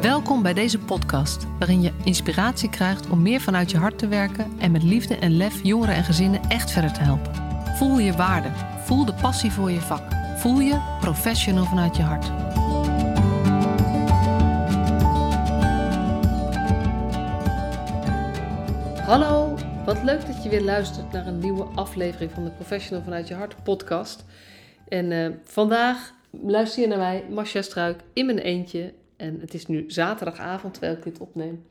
Welkom 0.00 0.42
bij 0.42 0.54
deze 0.54 0.78
podcast, 0.78 1.46
waarin 1.58 1.82
je 1.82 1.92
inspiratie 2.04 2.70
krijgt 2.70 3.10
om 3.10 3.22
meer 3.22 3.40
vanuit 3.40 3.70
je 3.70 3.76
hart 3.76 3.98
te 3.98 4.08
werken 4.08 4.52
en 4.58 4.70
met 4.70 4.82
liefde 4.82 5.16
en 5.16 5.36
lef 5.36 5.62
jongeren 5.62 5.94
en 5.94 6.04
gezinnen 6.04 6.40
echt 6.48 6.70
verder 6.70 6.92
te 6.92 7.00
helpen. 7.00 7.34
Voel 7.76 7.98
je 7.98 8.12
waarde, 8.12 8.48
voel 8.84 9.04
de 9.04 9.14
passie 9.14 9.52
voor 9.52 9.70
je 9.70 9.80
vak, 9.80 10.02
voel 10.36 10.60
je 10.60 10.96
professional 11.00 11.64
vanuit 11.64 11.96
je 11.96 12.02
hart. 12.02 12.26
Hallo, 19.00 19.54
wat 19.84 20.02
leuk 20.02 20.26
dat 20.26 20.42
je 20.42 20.48
weer 20.48 20.62
luistert 20.62 21.12
naar 21.12 21.26
een 21.26 21.38
nieuwe 21.38 21.64
aflevering 21.64 22.30
van 22.30 22.44
de 22.44 22.50
Professional 22.50 23.02
vanuit 23.02 23.28
je 23.28 23.34
hart 23.34 23.62
podcast. 23.62 24.24
En 24.88 25.10
uh, 25.10 25.28
vandaag 25.44 26.12
luister 26.30 26.82
je 26.82 26.88
naar 26.88 26.98
mij, 26.98 27.24
Masha 27.30 27.62
Struik, 27.62 28.00
in 28.12 28.26
mijn 28.26 28.38
eentje. 28.38 28.92
En 29.18 29.40
het 29.40 29.54
is 29.54 29.66
nu 29.66 29.84
zaterdagavond 29.86 30.72
terwijl 30.72 30.96
ik 30.96 31.02
dit 31.02 31.18
opneem. 31.18 31.64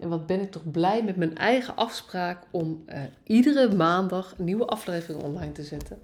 En 0.00 0.08
wat 0.08 0.26
ben 0.26 0.40
ik 0.40 0.50
toch 0.50 0.70
blij 0.70 1.02
met 1.02 1.16
mijn 1.16 1.36
eigen 1.36 1.76
afspraak 1.76 2.42
om 2.50 2.84
uh, 2.88 2.98
iedere 3.24 3.74
maandag 3.74 4.34
een 4.38 4.44
nieuwe 4.44 4.66
aflevering 4.66 5.22
online 5.22 5.52
te 5.52 5.62
zetten. 5.62 5.98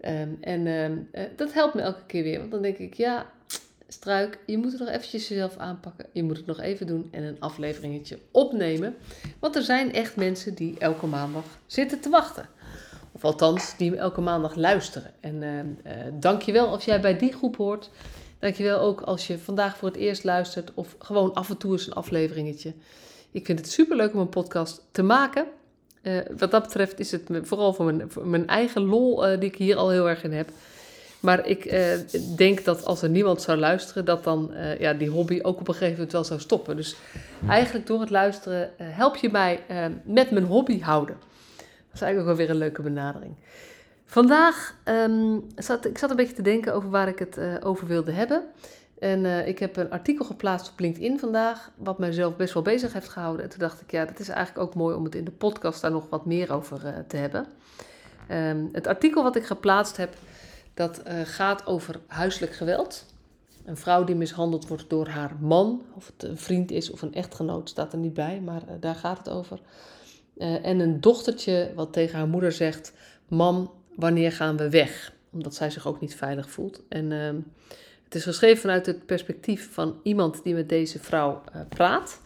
Um, 0.00 0.38
en 0.40 0.66
um, 0.66 1.08
uh, 1.12 1.22
dat 1.36 1.52
helpt 1.52 1.74
me 1.74 1.80
elke 1.80 2.06
keer 2.06 2.22
weer. 2.22 2.38
Want 2.38 2.50
dan 2.50 2.62
denk 2.62 2.76
ik, 2.76 2.94
ja, 2.94 3.26
Struik, 3.88 4.38
je 4.46 4.58
moet 4.58 4.70
het 4.70 4.80
nog 4.80 4.88
eventjes 4.88 5.28
jezelf 5.28 5.56
aanpakken. 5.56 6.06
Je 6.12 6.22
moet 6.22 6.36
het 6.36 6.46
nog 6.46 6.60
even 6.60 6.86
doen 6.86 7.08
en 7.10 7.22
een 7.22 7.40
afleveringetje 7.40 8.18
opnemen. 8.30 8.96
Want 9.38 9.56
er 9.56 9.62
zijn 9.62 9.92
echt 9.92 10.16
mensen 10.16 10.54
die 10.54 10.78
elke 10.78 11.06
maandag 11.06 11.44
zitten 11.66 12.00
te 12.00 12.08
wachten. 12.08 12.48
Of 13.12 13.24
althans, 13.24 13.76
die 13.76 13.96
elke 13.96 14.20
maandag 14.20 14.54
luisteren. 14.54 15.10
En 15.20 15.42
uh, 15.42 15.58
uh, 15.58 16.12
dankjewel 16.12 16.68
als 16.68 16.84
jij 16.84 17.00
bij 17.00 17.18
die 17.18 17.32
groep 17.32 17.56
hoort. 17.56 17.90
Dankjewel 18.38 18.80
ook 18.80 19.00
als 19.00 19.26
je 19.26 19.38
vandaag 19.38 19.76
voor 19.76 19.88
het 19.88 19.96
eerst 19.96 20.24
luistert. 20.24 20.70
Of 20.74 20.96
gewoon 20.98 21.34
af 21.34 21.50
en 21.50 21.56
toe 21.56 21.72
eens 21.72 21.86
een 21.86 21.92
afleveringetje. 21.92 22.72
Ik 23.30 23.46
vind 23.46 23.58
het 23.58 23.70
superleuk 23.70 24.14
om 24.14 24.20
een 24.20 24.28
podcast 24.28 24.86
te 24.90 25.02
maken. 25.02 25.46
Uh, 26.02 26.18
wat 26.38 26.50
dat 26.50 26.62
betreft 26.62 26.98
is 27.00 27.10
het 27.10 27.22
vooral 27.42 27.72
voor 27.72 27.84
mijn, 27.84 28.10
mijn 28.22 28.46
eigen 28.46 28.82
lol 28.82 29.28
uh, 29.28 29.40
die 29.40 29.48
ik 29.48 29.56
hier 29.56 29.76
al 29.76 29.90
heel 29.90 30.08
erg 30.08 30.24
in 30.24 30.32
heb. 30.32 30.48
Maar 31.20 31.46
ik 31.46 31.64
uh, 31.64 31.82
denk 32.36 32.64
dat 32.64 32.84
als 32.84 33.02
er 33.02 33.08
niemand 33.08 33.42
zou 33.42 33.58
luisteren, 33.58 34.04
dat 34.04 34.24
dan 34.24 34.54
ja, 34.78 34.92
die 34.92 35.08
hobby 35.08 35.38
ook 35.42 35.60
op 35.60 35.68
een 35.68 35.74
gegeven 35.74 35.92
moment 35.92 36.12
wel 36.12 36.24
zou 36.24 36.40
stoppen. 36.40 36.76
Dus 36.76 36.96
eigenlijk 37.48 37.86
door 37.86 38.00
het 38.00 38.10
luisteren 38.10 38.70
help 38.78 39.16
je 39.16 39.30
mij 39.30 39.60
met 40.04 40.30
mijn 40.30 40.44
hobby 40.44 40.80
houden. 40.80 41.16
Dat 41.56 41.94
is 41.94 42.00
eigenlijk 42.00 42.20
ook 42.20 42.36
wel 42.36 42.46
weer 42.46 42.50
een 42.50 42.60
leuke 42.60 42.82
benadering. 42.82 43.34
Vandaag 44.06 44.74
um, 44.84 45.46
zat 45.56 45.84
ik 45.84 45.98
zat 45.98 46.10
een 46.10 46.16
beetje 46.16 46.34
te 46.34 46.42
denken 46.42 46.74
over 46.74 46.90
waar 46.90 47.08
ik 47.08 47.18
het 47.18 47.64
over 47.64 47.86
wilde 47.86 48.12
hebben. 48.12 48.44
En 48.98 49.24
uh, 49.24 49.46
ik 49.48 49.58
heb 49.58 49.76
een 49.76 49.90
artikel 49.90 50.24
geplaatst 50.24 50.70
op 50.70 50.80
LinkedIn 50.80 51.18
vandaag, 51.18 51.70
wat 51.76 51.98
mijzelf 51.98 52.36
best 52.36 52.54
wel 52.54 52.62
bezig 52.62 52.92
heeft 52.92 53.08
gehouden. 53.08 53.44
En 53.44 53.50
toen 53.50 53.58
dacht 53.58 53.80
ik, 53.80 53.90
ja, 53.90 54.04
dat 54.04 54.18
is 54.18 54.28
eigenlijk 54.28 54.68
ook 54.68 54.74
mooi 54.74 54.96
om 54.96 55.04
het 55.04 55.14
in 55.14 55.24
de 55.24 55.30
podcast 55.30 55.80
daar 55.80 55.90
nog 55.90 56.08
wat 56.08 56.26
meer 56.26 56.52
over 56.52 56.84
uh, 56.84 56.92
te 57.08 57.16
hebben. 57.16 57.46
Um, 58.30 58.68
het 58.72 58.86
artikel 58.86 59.22
wat 59.22 59.36
ik 59.36 59.44
geplaatst 59.44 59.96
heb, 59.96 60.14
dat 60.74 61.02
gaat 61.24 61.66
over 61.66 62.00
huiselijk 62.06 62.52
geweld. 62.52 63.04
Een 63.64 63.76
vrouw 63.76 64.04
die 64.04 64.14
mishandeld 64.14 64.68
wordt 64.68 64.90
door 64.90 65.08
haar 65.08 65.32
man, 65.40 65.82
of 65.94 66.06
het 66.06 66.22
een 66.22 66.38
vriend 66.38 66.70
is 66.70 66.90
of 66.90 67.02
een 67.02 67.14
echtgenoot, 67.14 67.68
staat 67.68 67.92
er 67.92 67.98
niet 67.98 68.14
bij, 68.14 68.40
maar 68.40 68.62
daar 68.80 68.94
gaat 68.94 69.18
het 69.18 69.28
over. 69.28 69.60
en 70.38 70.80
een 70.80 71.00
dochtertje 71.00 71.72
wat 71.74 71.92
tegen 71.92 72.18
haar 72.18 72.28
moeder 72.28 72.52
zegt, 72.52 72.92
mam, 73.28 73.70
wanneer 73.96 74.32
gaan 74.32 74.56
we 74.56 74.70
weg? 74.70 75.12
Omdat 75.32 75.54
zij 75.54 75.70
zich 75.70 75.86
ook 75.86 76.00
niet 76.00 76.14
veilig 76.14 76.50
voelt. 76.50 76.82
En 76.88 77.12
ehm, 77.12 77.36
het 78.04 78.14
is 78.14 78.24
geschreven 78.24 78.60
vanuit 78.60 78.86
het 78.86 79.06
perspectief 79.06 79.72
van 79.72 80.00
iemand 80.02 80.42
die 80.42 80.54
met 80.54 80.68
deze 80.68 80.98
vrouw 80.98 81.42
uh, 81.54 81.60
praat. 81.68 82.20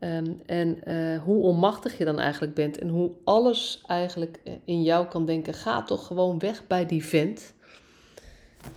Um, 0.00 0.40
en 0.46 0.78
uh, 0.86 1.22
hoe 1.22 1.42
onmachtig 1.42 1.98
je 1.98 2.04
dan 2.04 2.18
eigenlijk 2.18 2.54
bent 2.54 2.78
en 2.78 2.88
hoe 2.88 3.10
alles 3.24 3.82
eigenlijk 3.86 4.38
in 4.64 4.82
jou 4.82 5.06
kan 5.06 5.26
denken: 5.26 5.54
ga 5.54 5.82
toch 5.82 6.06
gewoon 6.06 6.38
weg 6.38 6.66
bij 6.66 6.86
die 6.86 7.04
vent. 7.04 7.54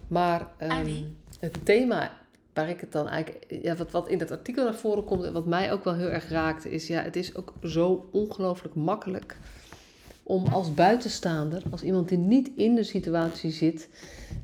Maar 0.07 0.47
um, 0.61 1.17
het 1.39 1.65
thema 1.65 2.11
waar 2.53 2.69
ik 2.69 2.79
het 2.79 2.91
dan 2.91 3.07
eigenlijk, 3.07 3.45
ja, 3.63 3.75
wat, 3.75 3.91
wat 3.91 4.07
in 4.07 4.17
dat 4.17 4.31
artikel 4.31 4.63
naar 4.63 4.75
voren 4.75 5.03
komt 5.03 5.23
en 5.23 5.33
wat 5.33 5.45
mij 5.45 5.71
ook 5.71 5.83
wel 5.83 5.95
heel 5.95 6.09
erg 6.09 6.29
raakte, 6.29 6.71
is 6.71 6.87
ja, 6.87 7.01
het 7.01 7.15
is 7.15 7.35
ook 7.35 7.53
zo 7.63 8.09
ongelooflijk 8.11 8.75
makkelijk 8.75 9.37
om 10.27 10.47
als 10.47 10.73
buitenstaander, 10.73 11.63
als 11.71 11.83
iemand 11.83 12.09
die 12.09 12.17
niet 12.17 12.51
in 12.55 12.75
de 12.75 12.83
situatie 12.83 13.51
zit, 13.51 13.89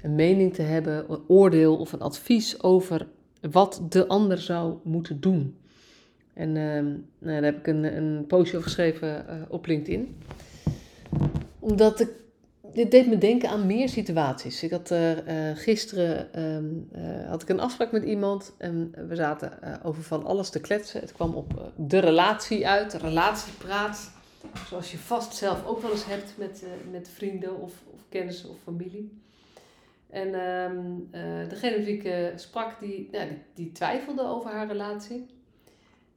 een 0.01 0.15
mening 0.15 0.53
te 0.53 0.61
hebben, 0.61 1.11
een 1.11 1.21
oordeel 1.27 1.77
of 1.77 1.91
een 1.91 2.01
advies 2.01 2.63
over 2.63 3.07
wat 3.51 3.81
de 3.89 4.07
ander 4.07 4.37
zou 4.37 4.77
moeten 4.83 5.21
doen. 5.21 5.57
En 6.33 6.55
uh, 6.55 6.55
nou, 6.63 7.01
daar 7.19 7.43
heb 7.43 7.57
ik 7.57 7.67
een, 7.67 7.97
een 7.97 8.25
postje 8.27 8.57
over 8.57 8.69
geschreven 8.69 9.25
uh, 9.29 9.35
op 9.49 9.65
LinkedIn. 9.65 10.15
Omdat 11.59 11.99
ik, 11.99 12.09
dit 12.73 12.91
deed 12.91 13.07
me 13.07 13.17
denken 13.17 13.49
aan 13.49 13.65
meer 13.65 13.89
situaties. 13.89 14.63
Ik 14.63 14.71
had 14.71 14.91
uh, 14.91 15.11
gisteren 15.53 16.41
um, 16.43 16.89
had 17.27 17.41
ik 17.41 17.49
een 17.49 17.59
afspraak 17.59 17.91
met 17.91 18.03
iemand 18.03 18.53
en 18.57 18.93
we 19.07 19.15
zaten 19.15 19.51
over 19.83 20.03
van 20.03 20.25
alles 20.25 20.49
te 20.49 20.59
kletsen. 20.59 21.01
Het 21.01 21.13
kwam 21.13 21.33
op 21.33 21.71
de 21.77 21.99
relatie 21.99 22.67
uit, 22.67 22.93
relatiepraat. 22.93 24.11
Zoals 24.67 24.91
je 24.91 24.97
vast 24.97 25.35
zelf 25.35 25.65
ook 25.65 25.81
wel 25.81 25.91
eens 25.91 26.05
hebt 26.05 26.33
met, 26.37 26.63
met 26.91 27.09
vrienden 27.09 27.59
of, 27.59 27.73
of 27.93 27.99
kennissen 28.09 28.49
of 28.49 28.55
familie. 28.63 29.21
En 30.13 30.39
um, 30.49 31.09
uh, 31.15 31.49
degene 31.49 31.83
wie 31.83 31.97
ik 31.97 32.03
uh, 32.03 32.27
sprak, 32.35 32.79
die, 32.79 33.09
nou, 33.11 33.27
die, 33.27 33.37
die, 33.53 33.71
twijfelde 33.71 34.21
over 34.21 34.51
haar 34.51 34.67
relatie. 34.67 35.25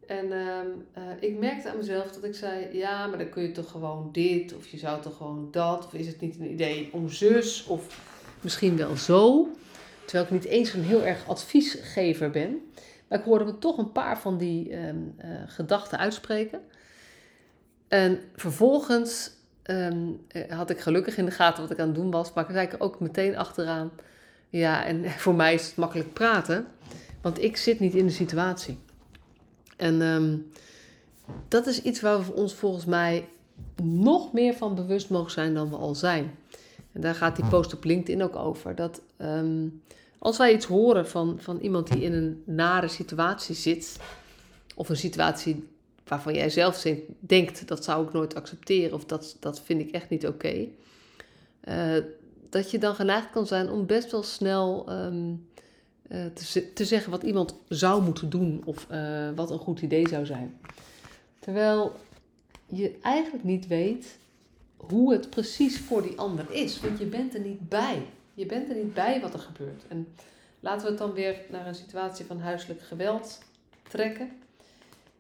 En 0.07 0.27
uh, 0.27 0.61
ik 1.21 1.39
merkte 1.39 1.71
aan 1.71 1.77
mezelf 1.77 2.13
dat 2.13 2.25
ik 2.25 2.35
zei, 2.35 2.77
ja, 2.77 3.07
maar 3.07 3.19
dan 3.19 3.29
kun 3.29 3.43
je 3.43 3.53
toch 3.53 3.71
gewoon 3.71 4.09
dit, 4.13 4.55
of 4.55 4.67
je 4.67 4.79
zou 4.79 5.03
toch 5.03 5.17
gewoon 5.17 5.49
dat, 5.51 5.87
of 5.87 5.95
is 5.95 6.07
het 6.07 6.21
niet 6.21 6.39
een 6.39 6.51
idee 6.51 6.89
om 6.93 7.09
zus, 7.09 7.67
of 7.67 8.01
misschien 8.41 8.77
wel 8.77 8.97
zo. 8.97 9.49
Terwijl 10.05 10.25
ik 10.25 10.31
niet 10.31 10.45
eens 10.45 10.73
een 10.73 10.85
heel 10.85 11.05
erg 11.05 11.29
adviesgever 11.29 12.31
ben. 12.31 12.61
Maar 13.09 13.19
ik 13.19 13.25
hoorde 13.25 13.45
me 13.45 13.59
toch 13.59 13.79
een 13.79 13.93
paar 13.93 14.19
van 14.19 14.39
die 14.39 14.77
um, 14.77 15.15
gedachten 15.47 15.99
uitspreken. 15.99 16.61
En 17.89 18.21
vervolgens 18.35 19.31
um, 19.71 20.27
had 20.49 20.71
ik 20.71 20.81
gelukkig 20.81 21.17
in 21.17 21.25
de 21.25 21.31
gaten 21.31 21.63
wat 21.63 21.73
ik 21.73 21.79
aan 21.79 21.87
het 21.87 21.97
doen 21.97 22.11
was. 22.11 22.33
Maar 22.33 22.45
ik 22.45 22.51
zei 22.51 22.69
er 22.69 22.81
ook 22.81 23.01
meteen 23.01 23.37
achteraan. 23.37 23.91
Ja, 24.49 24.85
en 24.85 25.11
voor 25.25 25.35
mij 25.35 25.55
is 25.55 25.67
het 25.67 25.77
makkelijk 25.77 26.13
praten. 26.13 26.67
Want 27.21 27.43
ik 27.43 27.57
zit 27.57 27.81
niet 27.81 27.95
in 27.95 28.07
de 28.07 28.13
situatie. 28.13 28.79
En 29.77 30.01
um, 30.01 30.51
dat 31.49 31.67
is 31.67 31.83
iets 31.83 32.01
waar 32.01 32.27
we 32.27 32.33
ons 32.33 32.55
volgens 32.55 32.85
mij 32.85 33.29
nog 33.83 34.33
meer 34.33 34.55
van 34.55 34.75
bewust 34.75 35.11
mogen 35.11 35.31
zijn 35.31 35.55
dan 35.55 35.71
we 35.71 35.77
al 35.77 35.95
zijn. 35.95 36.35
En 36.93 37.01
daar 37.01 37.15
gaat 37.15 37.37
die 37.37 37.47
post 37.47 37.75
op 37.75 37.85
LinkedIn 37.85 38.23
ook 38.23 38.37
over. 38.37 38.75
Dat 38.75 39.01
um, 39.19 39.83
als 40.19 40.37
wij 40.37 40.55
iets 40.55 40.67
horen 40.67 41.09
van, 41.09 41.37
van 41.41 41.59
iemand 41.59 41.93
die 41.93 42.03
in 42.03 42.13
een 42.13 42.43
nare 42.45 42.89
situatie 42.89 43.55
zit, 43.55 43.99
of 44.75 44.89
een 44.89 44.97
situatie 44.97 45.69
waarvan 46.07 46.35
jij 46.35 46.51
zelf 46.51 46.87
denkt 47.21 47.69
dat 47.69 47.85
zou 47.85 48.07
ik 48.07 48.13
nooit 48.13 48.35
accepteren 48.35 48.93
of 48.93 49.05
dat, 49.05 49.37
dat 49.41 49.61
vind 49.61 49.81
ik 49.81 49.91
echt 49.91 50.09
niet 50.09 50.27
oké. 50.27 50.67
Uh, 51.69 51.97
dat 52.51 52.71
je 52.71 52.79
dan 52.79 52.95
geneigd 52.95 53.31
kan 53.31 53.47
zijn 53.47 53.71
om 53.71 53.87
best 53.87 54.11
wel 54.11 54.23
snel 54.23 54.93
um, 54.93 55.49
uh, 56.09 56.27
te, 56.27 56.73
te, 56.73 56.85
zeggen 56.85 57.11
wat 57.11 57.23
iemand 57.23 57.55
zou 57.69 58.03
moeten 58.03 58.31
doen 58.31 58.63
of 58.65 58.87
uh, 58.91 59.29
wat 59.35 59.51
een 59.51 59.59
goed 59.59 59.81
idee 59.81 60.09
zou 60.09 60.27
zijn. 60.27 60.61
Terwijl 61.39 61.93
je 62.67 62.99
eigenlijk 63.03 63.45
niet 63.45 63.67
weet 63.67 64.19
hoe 64.77 65.13
het 65.13 65.31
precies 65.31 65.79
voor 65.79 66.03
die 66.03 66.19
ander 66.19 66.51
is, 66.51 66.81
want 66.81 66.99
je 66.99 67.07
bent 67.07 67.35
er 67.35 67.41
niet 67.41 67.69
bij. 67.69 68.03
Je 68.35 68.47
bent 68.47 68.69
er 68.69 68.77
niet 68.77 68.95
bij 68.95 69.21
wat 69.21 69.33
er 69.33 69.39
gebeurt. 69.39 69.83
En 69.89 70.09
laten 70.61 70.83
we 70.83 70.89
het 70.89 70.99
dan 70.99 71.13
weer 71.13 71.37
naar 71.51 71.67
een 71.67 71.75
situatie 71.75 72.25
van 72.25 72.41
huiselijk 72.41 72.81
geweld 72.83 73.39
trekken. 73.89 74.31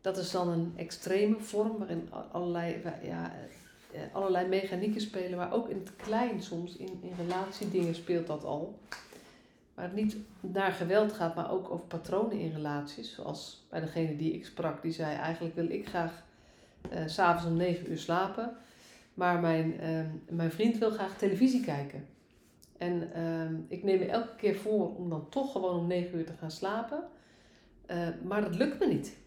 Dat 0.07 0.17
is 0.17 0.31
dan 0.31 0.49
een 0.49 0.73
extreme 0.77 1.41
vorm 1.41 1.79
waarin 1.79 2.09
allerlei, 2.33 2.83
ja, 3.03 3.33
eh, 3.93 4.01
allerlei 4.13 4.49
mechanieken 4.49 5.01
spelen, 5.01 5.39
maar 5.39 5.53
ook 5.53 5.69
in 5.69 5.77
het 5.77 5.97
klein 5.97 6.43
soms, 6.43 6.77
in, 6.77 6.99
in 7.03 7.13
relatiedingen 7.17 7.95
speelt 7.95 8.27
dat 8.27 8.45
al. 8.45 8.79
Waar 9.75 9.85
het 9.85 9.95
niet 9.95 10.17
naar 10.41 10.73
geweld 10.73 11.13
gaat, 11.13 11.35
maar 11.35 11.51
ook 11.51 11.71
over 11.71 11.87
patronen 11.87 12.39
in 12.39 12.53
relaties. 12.53 13.15
Zoals 13.15 13.67
bij 13.71 13.81
degene 13.81 14.17
die 14.17 14.33
ik 14.33 14.47
sprak, 14.47 14.83
die 14.83 14.93
zei 14.93 15.17
eigenlijk 15.17 15.55
wil 15.55 15.71
ik 15.71 15.89
graag 15.89 16.25
uh, 16.93 16.99
s'avonds 17.07 17.47
om 17.47 17.57
negen 17.57 17.91
uur 17.91 17.99
slapen. 17.99 18.57
Maar 19.15 19.41
mijn, 19.41 19.75
uh, 19.81 20.01
mijn 20.29 20.51
vriend 20.51 20.79
wil 20.79 20.91
graag 20.91 21.19
televisie 21.19 21.65
kijken. 21.65 22.07
En 22.79 23.11
uh, 23.17 23.59
ik 23.69 23.83
neem 23.83 23.99
me 23.99 24.07
elke 24.07 24.37
keer 24.37 24.57
voor 24.57 24.97
om 24.97 25.09
dan 25.11 25.29
toch 25.29 25.53
gewoon 25.53 25.79
om 25.79 25.87
negen 25.87 26.19
uur 26.19 26.27
te 26.27 26.37
gaan 26.39 26.51
slapen. 26.51 27.05
Maar 28.23 28.41
dat 28.41 28.55
lukt 28.55 28.79
me 28.79 28.87
niet. 28.87 29.25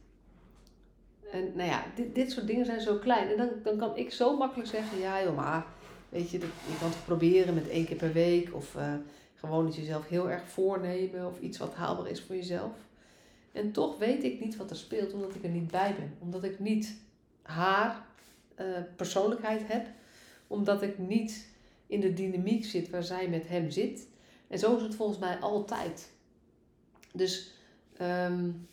En 1.31 1.51
nou 1.55 1.69
ja, 1.69 1.85
dit, 1.95 2.15
dit 2.15 2.31
soort 2.31 2.47
dingen 2.47 2.65
zijn 2.65 2.81
zo 2.81 2.97
klein. 2.97 3.29
En 3.29 3.37
dan, 3.37 3.49
dan 3.63 3.77
kan 3.77 3.97
ik 3.97 4.11
zo 4.11 4.37
makkelijk 4.37 4.69
zeggen, 4.69 4.99
ja 4.99 5.23
joh, 5.23 5.35
maar 5.35 5.65
weet 6.09 6.29
je, 6.29 6.39
je 6.39 6.77
kan 6.79 6.89
het 6.89 7.05
proberen 7.05 7.53
met 7.53 7.69
één 7.69 7.85
keer 7.85 7.97
per 7.97 8.13
week. 8.13 8.55
Of 8.55 8.75
uh, 8.75 8.93
gewoon 9.35 9.65
het 9.65 9.75
jezelf 9.75 10.07
heel 10.07 10.29
erg 10.29 10.43
voornemen. 10.47 11.27
Of 11.27 11.39
iets 11.39 11.57
wat 11.57 11.73
haalbaar 11.73 12.09
is 12.09 12.21
voor 12.21 12.35
jezelf. 12.35 12.71
En 13.51 13.71
toch 13.71 13.97
weet 13.97 14.23
ik 14.23 14.39
niet 14.39 14.55
wat 14.55 14.69
er 14.69 14.75
speelt, 14.75 15.13
omdat 15.13 15.35
ik 15.35 15.43
er 15.43 15.49
niet 15.49 15.71
bij 15.71 15.95
ben. 15.95 16.13
Omdat 16.19 16.43
ik 16.43 16.59
niet 16.59 16.95
haar 17.41 18.05
uh, 18.59 18.65
persoonlijkheid 18.95 19.61
heb. 19.67 19.87
Omdat 20.47 20.81
ik 20.81 20.97
niet 20.97 21.47
in 21.87 21.99
de 21.99 22.13
dynamiek 22.13 22.65
zit 22.65 22.89
waar 22.89 23.03
zij 23.03 23.27
met 23.29 23.47
hem 23.47 23.69
zit. 23.69 24.07
En 24.47 24.59
zo 24.59 24.75
is 24.75 24.81
het 24.81 24.95
volgens 24.95 25.19
mij 25.19 25.37
altijd. 25.37 26.11
Dus 27.13 27.53
um, 28.01 28.67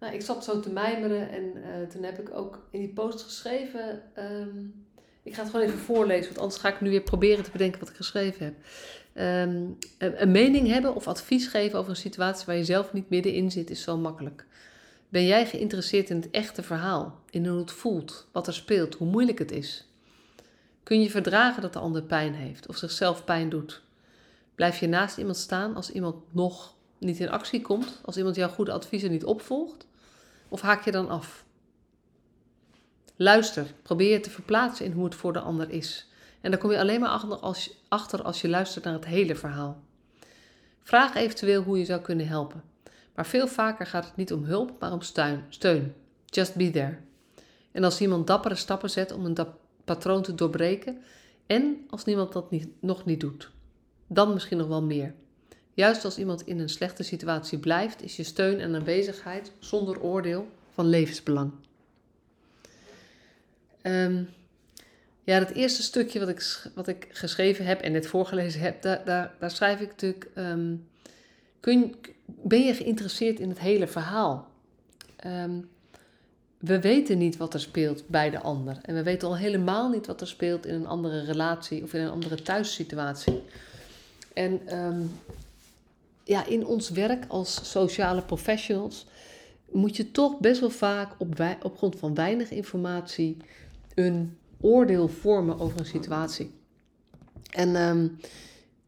nou, 0.00 0.14
ik 0.14 0.22
zat 0.22 0.44
zo 0.44 0.60
te 0.60 0.70
mijmeren 0.70 1.30
en 1.30 1.42
uh, 1.56 1.88
toen 1.88 2.02
heb 2.02 2.18
ik 2.18 2.30
ook 2.34 2.66
in 2.70 2.80
die 2.80 2.92
post 2.92 3.22
geschreven. 3.22 4.02
Um, 4.18 4.86
ik 5.22 5.34
ga 5.34 5.42
het 5.42 5.50
gewoon 5.50 5.66
even 5.66 5.78
voorlezen, 5.78 6.26
want 6.26 6.38
anders 6.38 6.60
ga 6.60 6.68
ik 6.68 6.80
nu 6.80 6.90
weer 6.90 7.02
proberen 7.02 7.44
te 7.44 7.50
bedenken 7.50 7.80
wat 7.80 7.88
ik 7.88 7.96
geschreven 7.96 8.44
heb. 8.44 8.54
Um, 9.48 9.78
een 9.98 10.30
mening 10.30 10.68
hebben 10.68 10.94
of 10.94 11.08
advies 11.08 11.46
geven 11.46 11.78
over 11.78 11.90
een 11.90 11.96
situatie 11.96 12.46
waar 12.46 12.56
je 12.56 12.64
zelf 12.64 12.92
niet 12.92 13.10
middenin 13.10 13.50
zit, 13.50 13.70
is 13.70 13.82
zo 13.82 13.96
makkelijk. 13.96 14.46
Ben 15.08 15.26
jij 15.26 15.46
geïnteresseerd 15.46 16.10
in 16.10 16.16
het 16.16 16.30
echte 16.30 16.62
verhaal, 16.62 17.20
in 17.30 17.46
hoe 17.46 17.58
het 17.58 17.72
voelt, 17.72 18.26
wat 18.32 18.46
er 18.46 18.54
speelt, 18.54 18.94
hoe 18.94 19.08
moeilijk 19.08 19.38
het 19.38 19.52
is? 19.52 19.88
Kun 20.82 21.02
je 21.02 21.10
verdragen 21.10 21.62
dat 21.62 21.72
de 21.72 21.78
ander 21.78 22.02
pijn 22.02 22.34
heeft 22.34 22.68
of 22.68 22.76
zichzelf 22.76 23.24
pijn 23.24 23.48
doet? 23.48 23.82
Blijf 24.54 24.80
je 24.80 24.88
naast 24.88 25.18
iemand 25.18 25.36
staan 25.36 25.74
als 25.74 25.90
iemand 25.90 26.16
nog 26.30 26.74
niet 26.98 27.20
in 27.20 27.30
actie 27.30 27.60
komt, 27.60 28.00
als 28.04 28.16
iemand 28.16 28.36
jouw 28.36 28.48
goede 28.48 28.72
adviezen 28.72 29.10
niet 29.10 29.24
opvolgt? 29.24 29.86
Of 30.50 30.60
haak 30.60 30.84
je 30.84 30.90
dan 30.90 31.08
af? 31.08 31.44
Luister, 33.16 33.66
probeer 33.82 34.12
je 34.12 34.20
te 34.20 34.30
verplaatsen 34.30 34.84
in 34.84 34.92
hoe 34.92 35.04
het 35.04 35.14
voor 35.14 35.32
de 35.32 35.40
ander 35.40 35.70
is. 35.70 36.08
En 36.40 36.50
daar 36.50 36.60
kom 36.60 36.70
je 36.70 36.78
alleen 36.78 37.00
maar 37.00 37.08
achter 37.08 37.36
als, 37.36 37.64
je, 37.64 37.74
achter 37.88 38.22
als 38.22 38.40
je 38.40 38.48
luistert 38.48 38.84
naar 38.84 38.92
het 38.92 39.04
hele 39.04 39.36
verhaal. 39.36 39.82
Vraag 40.82 41.14
eventueel 41.14 41.62
hoe 41.62 41.78
je 41.78 41.84
zou 41.84 42.00
kunnen 42.00 42.26
helpen. 42.28 42.62
Maar 43.14 43.26
veel 43.26 43.48
vaker 43.48 43.86
gaat 43.86 44.04
het 44.04 44.16
niet 44.16 44.32
om 44.32 44.44
hulp, 44.44 44.80
maar 44.80 44.92
om 44.92 45.02
steun. 45.02 45.44
steun. 45.48 45.94
Just 46.26 46.54
be 46.54 46.70
there. 46.70 46.98
En 47.72 47.84
als 47.84 48.00
iemand 48.00 48.26
dappere 48.26 48.54
stappen 48.54 48.90
zet 48.90 49.12
om 49.12 49.24
een 49.24 49.36
patroon 49.84 50.22
te 50.22 50.34
doorbreken, 50.34 51.02
en 51.46 51.86
als 51.90 52.04
niemand 52.04 52.32
dat 52.32 52.50
niet, 52.50 52.68
nog 52.80 53.04
niet 53.04 53.20
doet, 53.20 53.50
dan 54.06 54.32
misschien 54.32 54.58
nog 54.58 54.66
wel 54.66 54.82
meer. 54.82 55.14
Juist 55.80 56.04
als 56.04 56.18
iemand 56.18 56.46
in 56.46 56.58
een 56.58 56.68
slechte 56.68 57.02
situatie 57.02 57.58
blijft, 57.58 58.02
is 58.02 58.16
je 58.16 58.22
steun 58.22 58.60
en 58.60 58.74
aanwezigheid 58.74 59.52
zonder 59.58 60.00
oordeel 60.00 60.48
van 60.74 60.86
levensbelang. 60.86 61.52
Um, 63.82 64.28
ja, 65.24 65.38
het 65.38 65.50
eerste 65.50 65.82
stukje 65.82 66.18
wat 66.18 66.28
ik, 66.28 66.62
wat 66.74 66.88
ik 66.88 67.08
geschreven 67.10 67.64
heb 67.64 67.80
en 67.80 67.92
net 67.92 68.06
voorgelezen 68.06 68.60
heb, 68.60 68.82
daar, 68.82 69.32
daar, 69.38 69.50
schrijf 69.50 69.80
ik 69.80 69.88
natuurlijk. 69.88 70.28
Um, 70.34 70.88
kun, 71.60 71.94
ben 72.24 72.64
je 72.64 72.74
geïnteresseerd 72.74 73.40
in 73.40 73.48
het 73.48 73.58
hele 73.58 73.86
verhaal? 73.86 74.48
Um, 75.26 75.68
we 76.58 76.80
weten 76.80 77.18
niet 77.18 77.36
wat 77.36 77.54
er 77.54 77.60
speelt 77.60 78.08
bij 78.08 78.30
de 78.30 78.40
ander. 78.40 78.78
En 78.82 78.94
we 78.94 79.02
weten 79.02 79.28
al 79.28 79.36
helemaal 79.36 79.88
niet 79.88 80.06
wat 80.06 80.20
er 80.20 80.28
speelt 80.28 80.66
in 80.66 80.74
een 80.74 80.86
andere 80.86 81.24
relatie 81.24 81.82
of 81.82 81.94
in 81.94 82.00
een 82.00 82.10
andere 82.10 82.42
thuissituatie. 82.42 83.42
En 84.32 84.60
ja, 86.30 86.46
in 86.46 86.66
ons 86.66 86.90
werk 86.90 87.24
als 87.28 87.70
sociale 87.70 88.22
professionals 88.22 89.06
moet 89.70 89.96
je 89.96 90.10
toch 90.10 90.38
best 90.38 90.60
wel 90.60 90.70
vaak 90.70 91.12
op, 91.18 91.40
op 91.62 91.76
grond 91.76 91.96
van 91.96 92.14
weinig 92.14 92.50
informatie 92.50 93.36
een 93.94 94.38
oordeel 94.60 95.08
vormen 95.08 95.58
over 95.58 95.78
een 95.78 95.86
situatie. 95.86 96.50
En 97.50 97.76
um, 97.76 98.18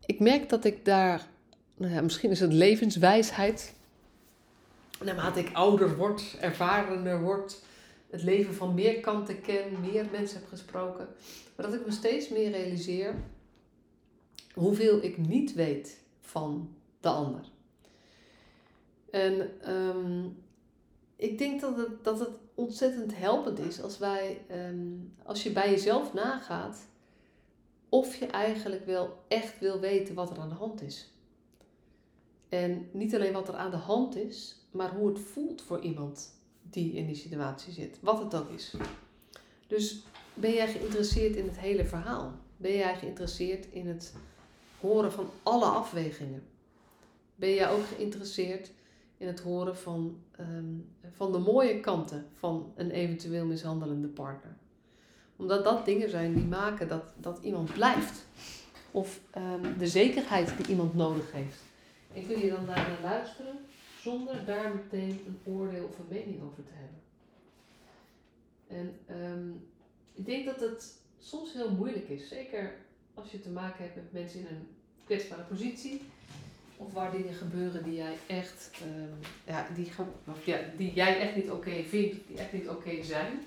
ik 0.06 0.20
merk 0.20 0.48
dat 0.48 0.64
ik 0.64 0.84
daar, 0.84 1.26
nou 1.76 2.02
misschien 2.02 2.30
is 2.30 2.40
het 2.40 2.52
levenswijsheid. 2.52 3.74
Naarmate 5.04 5.40
ik 5.40 5.50
ouder 5.52 5.96
word, 5.96 6.36
ervarener 6.40 7.22
word, 7.22 7.60
het 8.10 8.22
leven 8.22 8.54
van 8.54 8.74
meer 8.74 9.00
kanten 9.00 9.40
ken, 9.40 9.80
meer 9.80 10.06
mensen 10.10 10.38
heb 10.38 10.48
gesproken. 10.48 11.08
Maar 11.56 11.66
dat 11.66 11.74
ik 11.74 11.86
me 11.86 11.92
steeds 11.92 12.28
meer 12.28 12.50
realiseer 12.50 13.14
hoeveel 14.54 15.04
ik 15.04 15.18
niet 15.18 15.54
weet 15.54 16.00
van 16.20 16.68
de 17.02 17.08
ander. 17.08 17.50
En 19.10 19.50
um, 19.70 20.42
ik 21.16 21.38
denk 21.38 21.60
dat 21.60 21.76
het, 21.76 22.04
dat 22.04 22.18
het 22.18 22.30
ontzettend 22.54 23.16
helpend 23.16 23.58
is 23.58 23.82
als, 23.82 23.98
wij, 23.98 24.44
ehm, 24.48 24.96
als 25.22 25.42
je 25.42 25.52
bij 25.52 25.70
jezelf 25.70 26.12
nagaat 26.12 26.86
of 27.88 28.16
je 28.16 28.26
eigenlijk 28.26 28.86
wel 28.86 29.24
echt 29.28 29.58
wil 29.58 29.80
weten 29.80 30.14
wat 30.14 30.30
er 30.30 30.38
aan 30.38 30.48
de 30.48 30.54
hand 30.54 30.82
is. 30.82 31.12
En 32.48 32.88
niet 32.92 33.14
alleen 33.14 33.32
wat 33.32 33.48
er 33.48 33.54
aan 33.54 33.70
de 33.70 33.76
hand 33.76 34.16
is, 34.16 34.66
maar 34.70 34.94
hoe 34.94 35.08
het 35.08 35.20
voelt 35.20 35.62
voor 35.62 35.80
iemand 35.80 36.40
die 36.62 36.92
in 36.92 37.06
die 37.06 37.14
situatie 37.14 37.72
zit, 37.72 37.98
wat 38.00 38.18
het 38.18 38.34
ook 38.34 38.50
is. 38.50 38.74
Dus 39.66 40.04
ben 40.34 40.52
jij 40.52 40.68
geïnteresseerd 40.68 41.36
in 41.36 41.46
het 41.46 41.58
hele 41.58 41.84
verhaal? 41.84 42.32
Ben 42.56 42.76
jij 42.76 42.96
geïnteresseerd 42.96 43.66
in 43.70 43.86
het 43.88 44.14
horen 44.80 45.12
van 45.12 45.26
alle 45.42 45.64
afwegingen? 45.64 46.51
Ben 47.42 47.54
jij 47.54 47.70
ook 47.70 47.86
geïnteresseerd 47.86 48.70
in 49.16 49.26
het 49.26 49.40
horen 49.40 49.76
van, 49.76 50.22
ehm, 50.36 50.74
van 51.10 51.32
de 51.32 51.38
mooie 51.38 51.80
kanten 51.80 52.26
van 52.38 52.72
een 52.76 52.90
eventueel 52.90 53.44
mishandelende 53.46 54.08
partner. 54.08 54.56
Omdat 55.36 55.64
dat 55.64 55.84
dingen 55.84 56.10
zijn 56.10 56.34
die 56.34 56.44
maken 56.44 56.88
dat, 56.88 57.12
dat 57.16 57.38
iemand 57.42 57.72
blijft. 57.72 58.26
Of 58.90 59.20
um, 59.36 59.78
de 59.78 59.86
zekerheid 59.86 60.56
die 60.56 60.66
iemand 60.66 60.94
nodig 60.94 61.32
heeft. 61.32 61.58
En 62.14 62.26
kun 62.26 62.38
je 62.38 62.50
dan 62.50 62.66
daar 62.66 62.88
naar 62.88 63.00
luisteren 63.02 63.58
zonder 64.00 64.44
daar 64.44 64.74
meteen 64.74 65.20
een 65.26 65.52
oordeel 65.52 65.84
of 65.84 65.98
een 65.98 66.06
mening 66.08 66.42
over 66.42 66.64
te 66.64 66.72
hebben. 66.72 67.00
En 68.66 69.16
um, 69.22 69.68
ik 70.12 70.26
denk 70.26 70.46
dat 70.46 70.60
het 70.60 70.98
soms 71.18 71.52
heel 71.52 71.70
moeilijk 71.70 72.08
is. 72.08 72.28
Zeker 72.28 72.74
als 73.14 73.30
je 73.30 73.40
te 73.40 73.50
maken 73.50 73.84
hebt 73.84 73.96
met 73.96 74.12
mensen 74.12 74.40
in 74.40 74.46
een 74.46 74.66
kwetsbare 75.04 75.42
positie 75.42 76.00
of 76.86 76.92
waar 76.92 77.10
dingen 77.10 77.34
gebeuren 77.34 77.84
die 77.84 77.94
jij 77.94 78.16
echt, 78.26 78.70
um, 78.82 79.18
ja, 79.46 79.66
die, 79.74 79.92
ja, 80.44 80.58
die 80.76 80.92
jij 80.94 81.20
echt 81.20 81.36
niet 81.36 81.50
oké 81.50 81.82
vindt, 81.88 82.16
die 82.26 82.38
echt 82.38 82.52
niet 82.52 82.68
oké 82.68 83.02
zijn. 83.02 83.40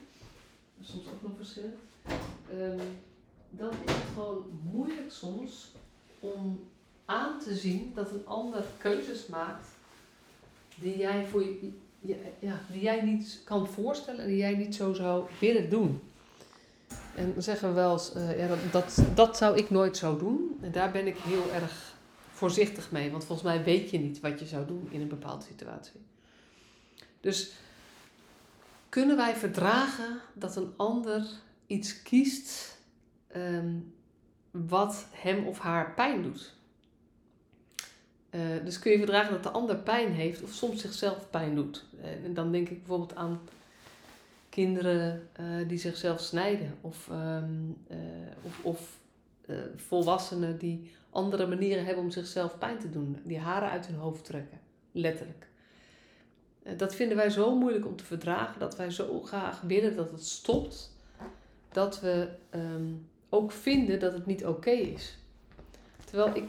Soms 0.81 1.05
ook 1.07 1.21
nog 1.21 1.31
verschil. 1.37 1.73
Um, 2.53 2.79
dan 3.49 3.69
is 3.69 3.93
het 3.93 4.13
gewoon 4.13 4.59
moeilijk 4.71 5.11
soms 5.11 5.71
om 6.19 6.59
aan 7.05 7.39
te 7.39 7.55
zien 7.55 7.91
dat 7.95 8.11
een 8.11 8.25
ander 8.25 8.63
keuzes 8.77 9.27
maakt 9.27 9.67
die 10.75 10.97
jij, 10.97 11.25
voor 11.25 11.43
je, 11.43 11.71
ja, 12.39 12.59
die 12.71 12.81
jij 12.81 13.01
niet 13.01 13.41
kan 13.45 13.67
voorstellen 13.67 14.21
en 14.21 14.27
die 14.27 14.37
jij 14.37 14.55
niet 14.55 14.75
zo 14.75 14.93
zou 14.93 15.25
willen 15.39 15.69
doen. 15.69 16.01
En 17.15 17.33
zeggen 17.37 17.67
we 17.67 17.73
wel 17.73 17.91
eens, 17.91 18.13
dat, 18.47 18.71
dat, 18.71 18.99
dat 19.15 19.37
zou 19.37 19.57
ik 19.57 19.69
nooit 19.69 19.97
zo 19.97 20.17
doen. 20.17 20.57
En 20.61 20.71
daar 20.71 20.91
ben 20.91 21.07
ik 21.07 21.17
heel 21.17 21.51
erg 21.53 21.94
voorzichtig 22.35 22.91
mee. 22.91 23.11
Want 23.11 23.25
volgens 23.25 23.47
mij 23.47 23.63
weet 23.63 23.89
je 23.89 23.99
niet 23.99 24.19
wat 24.19 24.39
je 24.39 24.45
zou 24.45 24.65
doen 24.65 24.87
in 24.91 25.01
een 25.01 25.07
bepaalde 25.07 25.45
situatie. 25.45 25.99
Dus 27.19 27.51
kunnen 28.89 29.15
wij 29.15 29.35
verdragen 29.35 30.19
dat 30.33 30.55
een 30.55 30.73
ander 30.75 31.25
iets 31.67 32.01
kiest 32.01 32.77
ehm, 33.27 33.77
wat 34.51 35.07
hem 35.11 35.45
of 35.45 35.59
haar 35.59 35.93
pijn 35.93 36.23
doet? 36.23 36.53
Uh, 38.29 38.41
dus 38.63 38.79
kun 38.79 38.91
je 38.91 38.97
verdragen 38.97 39.31
dat 39.31 39.43
de 39.43 39.49
ander 39.49 39.77
pijn 39.77 40.11
heeft 40.11 40.41
of 40.41 40.53
soms 40.53 40.81
zichzelf 40.81 41.29
pijn 41.29 41.55
doet? 41.55 41.85
en 42.01 42.33
dan 42.33 42.51
denk 42.51 42.69
ik 42.69 42.77
bijvoorbeeld 42.77 43.15
aan 43.15 43.39
kinderen 44.49 45.29
uh, 45.39 45.67
die 45.67 45.77
zichzelf 45.77 46.19
snijden 46.19 46.77
of, 46.81 47.09
uh, 47.11 47.43
of, 48.41 48.63
of 48.63 48.97
volwassenen 49.75 50.57
die 50.57 50.91
andere 51.09 51.47
manieren 51.47 51.85
hebben 51.85 52.03
om 52.03 52.11
zichzelf 52.11 52.57
pijn 52.57 52.79
te 52.79 52.89
doen. 52.89 53.17
Die 53.23 53.39
haren 53.39 53.69
uit 53.69 53.87
hun 53.87 53.95
hoofd 53.95 54.25
trekken, 54.25 54.59
letterlijk. 54.91 55.47
Eh, 56.63 56.77
dat 56.77 56.95
vinden 56.95 57.17
wij 57.17 57.29
zo 57.29 57.55
moeilijk 57.55 57.85
om 57.85 57.95
te 57.95 58.03
verdragen, 58.03 58.59
dat 58.59 58.75
wij 58.75 58.91
zo 58.91 59.21
graag 59.21 59.61
willen 59.61 59.95
dat 59.95 60.11
het 60.11 60.25
stopt, 60.25 60.95
dat 61.71 61.99
we 61.99 62.27
ehm, 62.49 62.93
ook 63.29 63.51
vinden 63.51 63.99
dat 63.99 64.13
het 64.13 64.25
niet 64.25 64.45
oké 64.45 64.69
is. 64.69 65.17
Terwijl 66.05 66.35
ik 66.35 66.47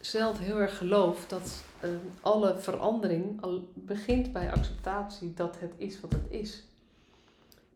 zelf 0.00 0.38
heel 0.38 0.60
erg 0.60 0.76
geloof 0.78 1.26
dat 1.26 1.64
ehm, 1.80 1.96
alle 2.20 2.58
verandering 2.58 3.40
begint 3.74 4.32
bij 4.32 4.52
acceptatie 4.52 5.34
dat 5.34 5.60
het 5.60 5.72
is 5.76 6.00
wat 6.00 6.12
het 6.12 6.26
is. 6.28 6.64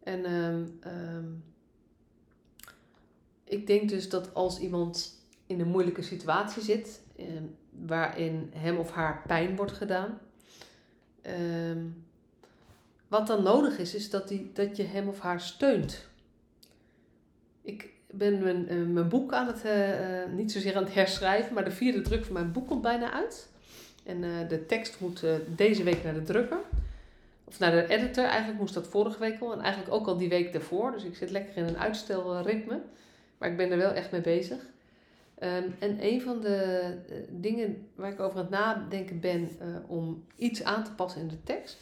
En 0.02 0.25
ehm, 0.25 0.64
ik 3.53 3.67
denk 3.67 3.89
dus 3.89 4.09
dat 4.09 4.35
als 4.35 4.59
iemand 4.59 5.21
in 5.47 5.61
een 5.61 5.69
moeilijke 5.69 6.03
situatie 6.03 6.63
zit, 6.63 7.01
ehm, 7.17 7.45
waarin 7.87 8.51
hem 8.55 8.77
of 8.77 8.91
haar 8.91 9.23
pijn 9.27 9.57
wordt 9.57 9.73
gedaan. 9.73 10.19
Ehm, 11.23 11.85
wat 13.09 13.27
dan 13.27 13.43
nodig 13.43 13.79
is, 13.79 13.95
is 13.95 14.11
dat, 14.11 14.29
die, 14.29 14.51
dat 14.53 14.77
je 14.77 14.83
hem 14.83 15.09
of 15.09 15.21
haar 15.21 15.41
steunt. 15.41 16.09
Ik 17.63 17.91
ben 18.11 18.43
mijn, 18.43 18.73
uh, 18.73 18.87
mijn 18.87 19.09
boek 19.09 19.33
aan 19.33 19.47
het, 19.47 19.65
uh, 19.65 20.35
niet 20.37 20.53
zozeer 20.53 20.77
aan 20.77 20.85
het 20.85 20.95
herschrijven, 20.95 21.55
maar 21.55 21.65
de 21.65 21.71
vierde 21.71 22.01
druk 22.01 22.25
van 22.25 22.33
mijn 22.33 22.53
boek 22.53 22.67
komt 22.67 22.83
bijna 22.83 23.13
uit. 23.13 23.49
En 24.05 24.21
de 24.49 24.67
tekst 24.67 25.01
moet 25.01 25.25
deze 25.47 25.83
week 25.83 26.05
naar 26.05 26.15
de 26.15 26.23
drukker. 26.23 26.61
of 27.45 27.59
naar 27.59 27.71
de 27.71 27.87
editor. 27.89 28.25
Eigenlijk 28.25 28.59
moest 28.59 28.75
dat 28.75 28.89
vorige 28.89 29.19
week 29.19 29.41
al 29.41 29.53
en 29.53 29.61
eigenlijk 29.61 29.95
ook 29.95 30.07
al 30.07 30.17
die 30.17 30.29
week 30.29 30.53
daarvoor. 30.53 30.93
Dus 30.93 31.05
ik 31.05 31.17
zit 31.17 31.31
lekker 31.31 31.57
in 31.57 31.65
een 31.65 31.79
uitstelritme. 31.79 32.81
Maar 33.43 33.51
ik 33.51 33.57
ben 33.57 33.71
er 33.71 33.77
wel 33.77 33.93
echt 33.93 34.11
mee 34.11 34.21
bezig. 34.21 34.59
Ehm, 35.39 35.69
en 35.79 36.05
een 36.05 36.23
van 36.23 36.41
de 36.41 36.57
eh, 37.09 37.17
dingen 37.31 37.89
waar 37.95 38.13
ik 38.13 38.21
over 38.21 38.37
aan 38.37 38.43
het 38.43 38.51
nadenken 38.51 39.21
ben 39.21 39.49
uh, 39.63 39.77
om 39.87 40.25
iets 40.37 40.65
aan 40.65 40.85
te 40.85 40.93
passen 40.93 41.21
in 41.21 41.29
de 41.29 41.43
tekst, 41.43 41.79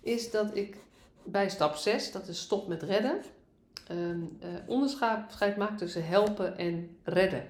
is 0.00 0.30
dat 0.30 0.56
ik 0.56 0.76
bij 1.24 1.48
stap 1.48 1.74
6, 1.74 2.12
dat 2.12 2.28
is 2.28 2.40
stop 2.40 2.68
met 2.68 2.82
redden, 2.82 3.20
um, 3.90 4.38
uh, 4.42 4.48
onderscheid 4.66 5.56
maak 5.56 5.78
tussen 5.78 6.06
helpen 6.06 6.58
en 6.58 6.96
redden. 7.02 7.46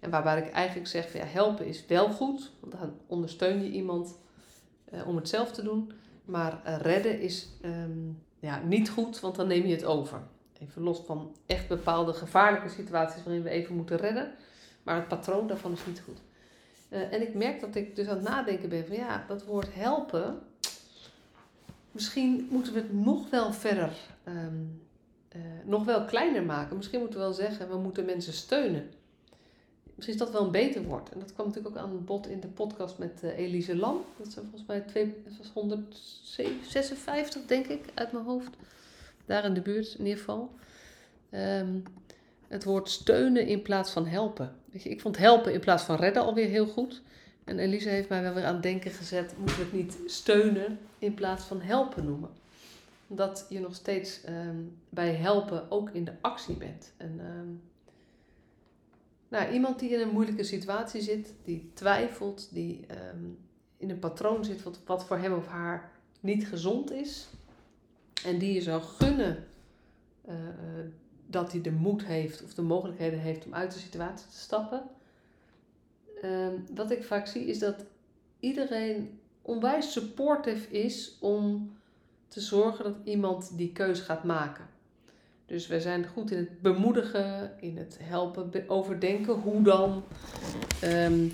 En 0.00 0.10
waarbij 0.10 0.38
ik 0.38 0.50
eigenlijk 0.50 0.88
zeg, 0.88 1.12
ja, 1.12 1.24
helpen 1.24 1.66
is 1.66 1.86
wel 1.86 2.10
goed, 2.10 2.52
want 2.60 2.72
dan 2.72 2.94
ondersteun 3.06 3.62
je 3.62 3.70
iemand 3.70 4.18
om 5.06 5.16
het 5.16 5.28
zelf 5.28 5.52
te 5.52 5.62
doen. 5.62 5.92
Maar 6.24 6.78
redden 6.82 7.20
is 7.20 7.48
um, 7.64 8.22
ja, 8.40 8.62
niet 8.64 8.90
goed, 8.90 9.20
want 9.20 9.36
dan 9.36 9.46
neem 9.46 9.66
je 9.66 9.74
het 9.74 9.84
over. 9.84 10.22
Even 10.60 10.82
los 10.82 11.02
van 11.06 11.36
echt 11.46 11.68
bepaalde 11.68 12.12
gevaarlijke 12.12 12.68
situaties 12.68 13.22
waarin 13.24 13.42
we 13.42 13.50
even 13.50 13.76
moeten 13.76 13.96
redden. 13.96 14.34
Maar 14.82 14.96
het 14.96 15.08
patroon 15.08 15.46
daarvan 15.46 15.72
is 15.72 15.86
niet 15.86 16.02
goed. 16.04 16.18
Uh, 16.90 17.12
en 17.12 17.22
ik 17.22 17.34
merk 17.34 17.60
dat 17.60 17.74
ik 17.74 17.96
dus 17.96 18.08
aan 18.08 18.16
het 18.16 18.28
nadenken 18.28 18.68
ben 18.68 18.86
van 18.86 18.96
ja, 18.96 19.24
dat 19.28 19.44
woord 19.44 19.74
helpen. 19.74 20.38
Misschien 21.90 22.48
moeten 22.50 22.72
we 22.72 22.78
het 22.78 22.92
nog 22.92 23.30
wel 23.30 23.52
verder, 23.52 23.92
um, 24.28 24.82
uh, 25.36 25.42
nog 25.64 25.84
wel 25.84 26.04
kleiner 26.04 26.42
maken. 26.42 26.76
Misschien 26.76 27.00
moeten 27.00 27.18
we 27.18 27.24
wel 27.24 27.34
zeggen, 27.34 27.68
we 27.68 27.76
moeten 27.76 28.04
mensen 28.04 28.32
steunen. 28.32 28.90
Misschien 29.94 30.16
is 30.16 30.22
dat 30.22 30.32
wel 30.32 30.44
een 30.44 30.50
beter 30.50 30.82
woord. 30.82 31.12
En 31.12 31.18
dat 31.18 31.32
kwam 31.32 31.46
natuurlijk 31.46 31.76
ook 31.76 31.82
aan 31.82 32.04
bod 32.04 32.28
in 32.28 32.40
de 32.40 32.46
podcast 32.48 32.98
met 32.98 33.20
uh, 33.24 33.38
Elise 33.38 33.76
Lam. 33.76 34.04
Dat 34.16 34.32
zijn 34.32 34.44
volgens 34.44 34.68
mij 34.68 34.80
twee, 34.80 35.22
dat 35.24 35.36
was 35.38 35.50
156, 35.52 37.46
denk 37.46 37.66
ik, 37.66 37.84
uit 37.94 38.12
mijn 38.12 38.24
hoofd. 38.24 38.56
Daar 39.26 39.44
in 39.44 39.54
de 39.54 39.60
buurt 39.60 39.94
in 39.98 40.04
ieder 40.04 40.18
geval. 40.18 40.50
Um, 41.30 41.82
het 42.48 42.64
woord 42.64 42.88
steunen 42.88 43.46
in 43.46 43.62
plaats 43.62 43.90
van 43.90 44.06
helpen. 44.06 44.54
Weet 44.72 44.82
je, 44.82 44.88
ik 44.88 45.00
vond 45.00 45.16
helpen 45.16 45.52
in 45.52 45.60
plaats 45.60 45.82
van 45.82 45.96
redden 45.96 46.22
alweer 46.22 46.48
heel 46.48 46.66
goed. 46.66 47.02
En 47.44 47.58
Elise 47.58 47.88
heeft 47.88 48.08
mij 48.08 48.22
wel 48.22 48.34
weer 48.34 48.44
aan 48.44 48.54
het 48.54 48.62
denken 48.62 48.90
gezet: 48.90 49.34
moeten 49.38 49.56
we 49.56 49.62
het 49.62 49.72
niet 49.72 49.98
steunen 50.06 50.78
in 50.98 51.14
plaats 51.14 51.44
van 51.44 51.60
helpen 51.60 52.04
noemen? 52.04 52.30
Omdat 53.06 53.46
je 53.48 53.60
nog 53.60 53.74
steeds 53.74 54.20
um, 54.28 54.78
bij 54.88 55.14
helpen 55.14 55.70
ook 55.70 55.90
in 55.90 56.04
de 56.04 56.12
actie 56.20 56.56
bent. 56.56 56.92
En, 56.96 57.20
um, 57.20 57.62
nou, 59.28 59.52
iemand 59.52 59.78
die 59.78 59.90
in 59.90 60.00
een 60.00 60.12
moeilijke 60.12 60.44
situatie 60.44 61.00
zit, 61.00 61.34
die 61.44 61.70
twijfelt, 61.74 62.48
die 62.52 62.86
in 63.76 63.90
een 63.90 63.98
patroon 63.98 64.44
zit 64.44 64.62
wat, 64.62 64.80
wat 64.86 65.04
voor 65.04 65.18
hem 65.18 65.32
of 65.32 65.46
haar 65.46 65.90
niet 66.20 66.46
gezond 66.46 66.92
is. 66.92 67.28
En 68.26 68.38
die 68.38 68.52
je 68.52 68.62
zou 68.62 68.82
gunnen 68.82 69.44
uh, 70.28 70.34
dat 71.26 71.52
hij 71.52 71.60
de 71.60 71.70
moed 71.70 72.04
heeft 72.04 72.42
of 72.44 72.54
de 72.54 72.62
mogelijkheden 72.62 73.18
heeft 73.18 73.44
om 73.44 73.54
uit 73.54 73.72
de 73.72 73.78
situatie 73.78 74.28
te 74.30 74.38
stappen. 74.38 74.82
Uh, 76.24 76.48
wat 76.74 76.90
ik 76.90 77.04
vaak 77.04 77.26
zie 77.26 77.44
is 77.44 77.58
dat 77.58 77.84
iedereen 78.40 79.18
onwijs 79.42 79.92
supportive 79.92 80.70
is 80.70 81.16
om 81.20 81.72
te 82.28 82.40
zorgen 82.40 82.84
dat 82.84 82.96
iemand 83.04 83.56
die 83.56 83.72
keuze 83.72 84.02
gaat 84.02 84.24
maken. 84.24 84.66
Dus 85.46 85.66
we 85.66 85.80
zijn 85.80 86.06
goed 86.06 86.30
in 86.30 86.38
het 86.38 86.62
bemoedigen, 86.62 87.52
in 87.60 87.76
het 87.76 87.98
helpen 88.00 88.68
overdenken, 88.68 89.34
hoe 89.34 89.62
dan. 89.62 90.02
Um, 90.84 91.32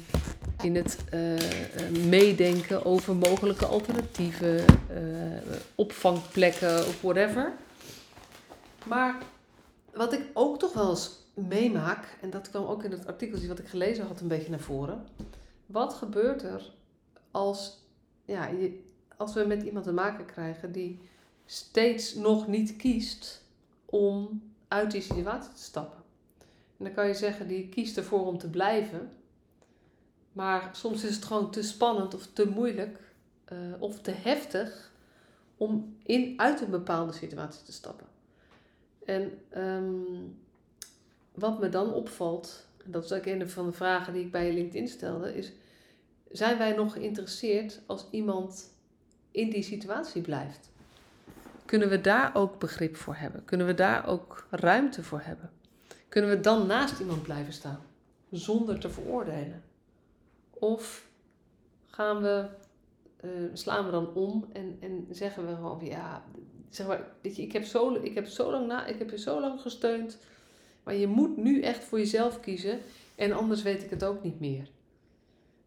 in 0.63 0.77
het 0.77 0.99
uh, 1.15 2.07
meedenken 2.09 2.85
over 2.85 3.17
mogelijke 3.17 3.67
alternatieven, 3.67 4.65
uh, 4.91 5.57
opvangplekken 5.75 6.79
of 6.79 7.01
whatever. 7.01 7.53
Maar 8.87 9.23
wat 9.95 10.13
ik 10.13 10.23
ook 10.33 10.59
toch 10.59 10.73
wel 10.73 10.91
eens 10.91 11.11
meemaak, 11.35 12.19
en 12.21 12.31
dat 12.31 12.51
kwam 12.51 12.65
ook 12.65 12.85
in 12.85 12.91
het 12.91 13.07
artikeltje 13.07 13.49
wat 13.49 13.59
ik 13.59 13.69
gelezen 13.69 14.07
had 14.07 14.21
een 14.21 14.29
beetje 14.29 14.51
naar 14.51 14.61
voren. 14.61 15.07
Wat 15.67 15.95
gebeurt 15.95 16.43
er 16.43 16.71
als, 17.31 17.79
ja, 18.25 18.49
als 19.17 19.35
we 19.35 19.45
met 19.45 19.63
iemand 19.63 19.85
te 19.85 19.93
maken 19.93 20.27
krijgen 20.27 20.73
die 20.73 21.01
steeds 21.47 22.15
nog 22.15 22.47
niet 22.47 22.77
kiest 22.77 23.45
om 23.85 24.43
uit 24.69 24.91
die 24.91 25.03
situatie 25.03 25.53
te 25.53 25.63
stappen? 25.63 26.03
En 26.79 26.85
dan 26.85 26.95
kan 26.95 27.07
je 27.07 27.15
zeggen, 27.15 27.49
die 27.49 27.69
kiest 27.69 27.97
ervoor 27.97 28.27
om 28.27 28.39
te 28.39 28.51
blijven. 28.51 29.11
Maar 30.33 30.71
soms 30.73 31.05
is 31.05 31.15
het 31.15 31.25
gewoon 31.25 31.51
te 31.51 31.63
spannend 31.63 32.15
of 32.15 32.27
te 32.33 32.49
moeilijk 32.49 32.99
uh, 33.53 33.59
of 33.79 34.01
te 34.01 34.11
heftig 34.11 34.93
om 35.57 35.97
in, 36.03 36.35
uit 36.37 36.61
een 36.61 36.71
bepaalde 36.71 37.13
situatie 37.13 37.65
te 37.65 37.73
stappen. 37.73 38.07
En 39.05 39.39
um, 39.57 40.39
wat 41.35 41.61
me 41.61 41.69
dan 41.69 41.93
opvalt, 41.93 42.67
en 42.85 42.91
dat 42.91 43.05
is 43.05 43.13
ook 43.13 43.27
een 43.27 43.51
van 43.51 43.67
de 43.67 43.73
vragen 43.73 44.13
die 44.13 44.25
ik 44.25 44.31
bij 44.31 44.53
LinkedIn 44.53 44.89
stelde, 44.89 45.37
is: 45.37 45.53
zijn 46.31 46.59
wij 46.59 46.73
nog 46.73 46.93
geïnteresseerd 46.93 47.81
als 47.87 48.07
iemand 48.11 48.75
in 49.31 49.51
die 49.51 49.63
situatie 49.63 50.23
blijft? 50.23 50.71
Kunnen 51.65 51.89
we 51.89 52.01
daar 52.01 52.35
ook 52.35 52.59
begrip 52.59 52.97
voor 52.97 53.15
hebben? 53.15 53.45
Kunnen 53.45 53.67
we 53.67 53.75
daar 53.75 54.07
ook 54.07 54.47
ruimte 54.51 55.03
voor 55.03 55.21
hebben? 55.21 55.51
Kunnen 56.09 56.31
we 56.31 56.41
dan 56.41 56.67
naast 56.67 57.01
iemand 57.01 57.23
blijven 57.23 57.53
staan 57.53 57.81
zonder 58.31 58.79
te 58.79 58.91
veroordelen? 58.91 59.63
Of 60.63 61.09
gaan 61.87 62.23
we, 62.23 62.47
uh, 63.25 63.31
slaan 63.53 63.85
we 63.85 63.91
dan 63.91 64.15
om 64.15 64.49
en, 64.53 64.77
en 64.81 65.07
zeggen 65.11 65.47
we 65.47 65.55
gewoon: 65.55 65.85
ja, 65.85 66.25
zeg 66.69 66.87
maar, 66.87 67.09
ik 67.21 67.53
heb 67.53 67.65
zo, 67.65 67.95
ik 67.95 68.15
heb 68.15 68.27
zo 68.27 68.51
lang 68.51 68.67
na, 68.67 68.87
ik 68.87 68.99
heb 68.99 69.11
je 69.11 69.19
zo 69.19 69.41
lang 69.41 69.61
gesteund, 69.61 70.19
maar 70.83 70.95
je 70.95 71.07
moet 71.07 71.37
nu 71.37 71.61
echt 71.61 71.85
voor 71.85 71.99
jezelf 71.99 72.41
kiezen 72.41 72.81
en 73.15 73.33
anders 73.33 73.63
weet 73.63 73.83
ik 73.83 73.91
het 73.91 74.05
ook 74.05 74.23
niet 74.23 74.41
meer. 74.41 74.71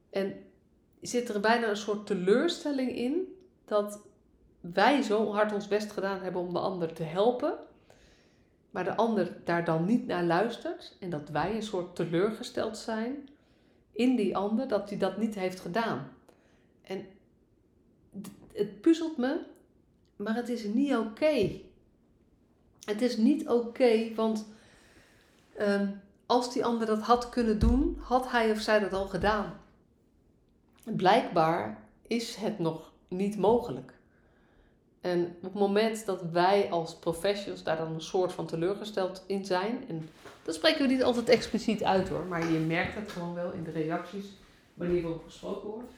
En 0.10 0.34
zit 1.02 1.30
er 1.30 1.40
bijna 1.40 1.70
een 1.70 1.78
soort 1.78 2.06
teleurstelling 2.06 2.96
in 2.96 3.36
dat 3.66 4.00
wij 4.60 5.02
zo 5.02 5.32
hard 5.32 5.54
ons 5.54 5.68
best 5.68 5.92
gedaan 5.92 6.22
hebben 6.22 6.42
om 6.42 6.54
de 6.54 6.60
ander 6.60 6.94
te 6.94 7.04
helpen, 7.04 7.58
maar 8.70 8.84
de 8.84 8.96
ander 8.96 9.38
daar 9.44 9.66
dan 9.66 9.86
niet 9.86 10.08
naar 10.08 10.24
luistert 10.24 10.98
en 11.00 11.10
dat 11.10 11.30
wij 11.30 11.56
een 11.56 11.64
soort 11.64 11.96
teleurgesteld 11.96 12.78
zijn 12.78 13.30
in 13.96 14.16
die 14.16 14.38
ander 14.38 14.68
dat 14.68 14.90
hij 14.90 14.98
dat 14.98 15.18
niet 15.18 15.36
heeft 15.36 15.60
gedaan. 15.60 16.12
En 16.82 17.06
het 18.54 18.82
puzzelt 18.82 19.18
me 19.18 19.54
maar 20.16 20.36
het 20.36 20.50
is 20.50 20.64
niet 20.64 20.96
oké. 20.96 21.52
Het 22.86 23.02
is 23.02 23.18
niet 23.18 23.50
oké, 23.50 24.14
want 24.14 24.48
um, 25.60 26.02
als 26.26 26.54
die 26.54 26.66
ander 26.66 26.88
dat 26.88 27.02
had 27.02 27.30
kunnen 27.30 27.60
doen, 27.60 27.98
had 28.02 28.32
hij 28.32 28.52
of 28.52 28.60
zij 28.60 28.80
dat 28.80 28.94
al 28.94 29.08
gedaan. 29.08 29.60
Blijkbaar 30.84 31.84
is 32.08 32.36
het 32.36 32.60
nog 32.60 32.92
niet 33.08 33.38
mogelijk. 33.38 33.94
En 35.06 35.36
op 35.36 35.44
het 35.44 35.54
moment 35.54 36.06
dat 36.06 36.22
wij 36.32 36.72
als 36.72 36.96
professionals 36.96 37.64
daar 37.64 37.78
dan 37.78 37.94
een 37.94 38.02
soort 38.02 38.32
van 38.32 38.46
teleurgesteld 38.46 39.24
in 39.28 39.46
zijn, 39.46 39.86
en 39.88 40.10
dat 40.44 40.56
spreken 40.56 40.82
we 40.82 40.94
niet 40.94 41.04
altijd 41.04 41.30
expliciet 41.30 41.84
uit 41.84 42.10
hoor, 42.10 42.26
maar 42.26 42.52
je 42.52 42.60
merkt 42.60 42.96
het 42.96 43.12
gewoon 43.12 43.34
wel 43.34 43.52
in 43.52 43.64
de 43.64 43.72
reacties 43.72 44.26
wanneer 44.74 45.04
er 45.04 45.10
over 45.10 45.24
gesproken 45.26 45.70
wordt, 45.70 45.92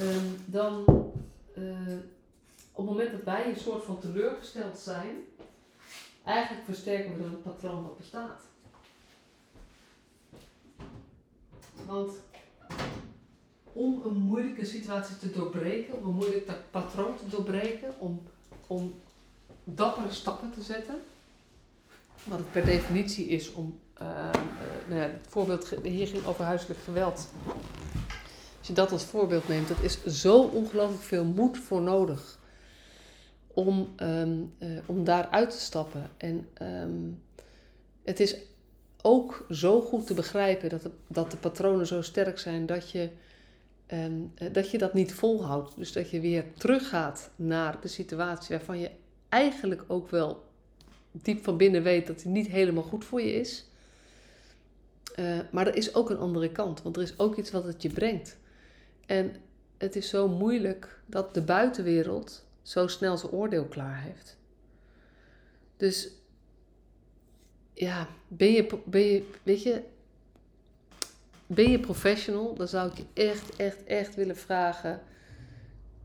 um, 0.00 0.44
dan 0.44 0.84
uh, 1.58 1.96
op 2.72 2.86
het 2.86 2.94
moment 2.94 3.10
dat 3.10 3.22
wij 3.22 3.48
een 3.48 3.60
soort 3.60 3.84
van 3.84 3.98
teleurgesteld 3.98 4.78
zijn, 4.78 5.16
eigenlijk 6.24 6.64
versterken 6.64 7.16
we 7.16 7.22
dan 7.22 7.30
het 7.30 7.42
patroon 7.42 7.82
wat 7.82 7.96
bestaat. 7.96 8.40
Want 11.86 12.12
om 13.76 14.02
een 14.04 14.16
moeilijke 14.16 14.64
situatie 14.64 15.16
te 15.16 15.30
doorbreken, 15.30 15.98
om 15.98 16.08
een 16.08 16.14
moeilijk 16.14 16.50
patroon 16.70 17.16
te 17.16 17.28
doorbreken, 17.28 17.94
om, 17.98 18.22
om 18.66 18.94
dappere 19.64 20.12
stappen 20.12 20.52
te 20.52 20.62
zetten, 20.62 20.94
wat 22.24 22.38
het 22.38 22.52
per 22.52 22.64
definitie 22.64 23.26
is 23.26 23.52
om, 23.52 23.78
uh, 24.02 24.08
uh, 24.08 24.88
nou 24.88 25.00
ja, 25.00 25.06
het 25.06 25.26
voorbeeld 25.28 25.74
hier 25.82 26.06
ging 26.06 26.26
over 26.26 26.44
huiselijk 26.44 26.80
geweld. 26.80 27.28
Als 28.58 28.66
je 28.66 28.72
dat 28.72 28.92
als 28.92 29.04
voorbeeld 29.04 29.48
neemt, 29.48 29.68
dat 29.68 29.82
is 29.82 30.04
zo 30.04 30.42
ongelooflijk 30.42 31.02
veel 31.02 31.24
moed 31.24 31.58
voor 31.58 31.82
nodig 31.82 32.38
om, 33.46 33.94
um, 33.96 34.52
uh, 34.58 34.78
om 34.86 35.04
daar 35.04 35.28
uit 35.28 35.50
te 35.50 35.60
stappen. 35.60 36.10
En 36.16 36.48
um, 36.62 37.22
het 38.04 38.20
is 38.20 38.36
ook 39.02 39.46
zo 39.50 39.80
goed 39.80 40.06
te 40.06 40.14
begrijpen 40.14 40.68
dat 40.68 40.88
dat 41.06 41.30
de 41.30 41.36
patronen 41.36 41.86
zo 41.86 42.02
sterk 42.02 42.38
zijn 42.38 42.66
dat 42.66 42.90
je, 42.90 43.10
um, 43.92 44.32
dat 44.52 44.70
je 44.70 44.78
dat 44.78 44.94
niet 44.94 45.14
volhoudt. 45.14 45.76
Dus 45.76 45.92
dat 45.92 46.10
je 46.10 46.20
weer 46.20 46.44
teruggaat 46.54 47.30
naar 47.36 47.80
de 47.80 47.88
situatie 47.88 48.56
waarvan 48.56 48.78
je 48.78 48.90
eigenlijk 49.28 49.84
ook 49.86 50.10
wel 50.10 50.44
diep 51.12 51.44
van 51.44 51.56
binnen 51.56 51.82
weet 51.82 52.06
dat 52.06 52.18
die 52.18 52.30
niet 52.30 52.46
helemaal 52.46 52.82
goed 52.82 53.04
voor 53.04 53.20
je 53.20 53.32
is. 53.32 53.66
Uh, 55.18 55.38
maar 55.50 55.66
er 55.66 55.76
is 55.76 55.94
ook 55.94 56.10
een 56.10 56.18
andere 56.18 56.52
kant, 56.52 56.82
want 56.82 56.96
er 56.96 57.02
is 57.02 57.18
ook 57.18 57.36
iets 57.36 57.50
wat 57.50 57.64
het 57.64 57.82
je 57.82 57.90
brengt. 57.90 58.36
En 59.06 59.36
het 59.78 59.96
is 59.96 60.08
zo 60.08 60.28
moeilijk 60.28 61.00
dat 61.06 61.34
de 61.34 61.42
buitenwereld 61.42 62.44
zo 62.62 62.86
snel 62.86 63.16
zijn 63.16 63.32
oordeel 63.32 63.64
klaar 63.64 64.02
heeft. 64.02 64.36
Dus 65.76 66.10
ja, 67.74 68.08
ben 68.28 68.52
je, 68.52 68.78
ben 68.84 69.00
je, 69.00 69.30
weet 69.42 69.62
je, 69.62 69.82
ben 71.46 71.70
je 71.70 71.80
professional, 71.80 72.54
dan 72.54 72.68
zou 72.68 72.90
ik 72.90 72.96
je 72.96 73.28
echt, 73.28 73.56
echt, 73.56 73.84
echt 73.84 74.14
willen 74.14 74.36
vragen. 74.36 75.00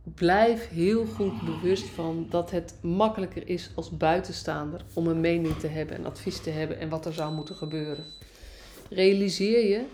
Blijf 0.04 0.70
heel 0.70 1.06
goed 1.06 1.42
bewust 1.46 1.86
van 1.86 2.28
dat 2.30 2.52
het 2.52 2.74
makkelijker 2.82 3.48
is 3.48 3.70
als 3.76 3.98
buitenstaander 3.98 4.82
om 4.94 5.08
een 5.08 5.20
mening 5.20 5.60
te 5.60 5.68
hebben, 5.68 5.98
en 5.98 6.06
advies 6.06 6.42
te 6.42 6.50
hebben 6.50 6.80
en 6.80 6.90
wat 6.90 7.06
er 7.06 7.14
zou 7.14 7.34
moeten 7.34 7.56
gebeuren. 7.56 8.06
Realiseer 8.90 9.70
je 9.70 9.86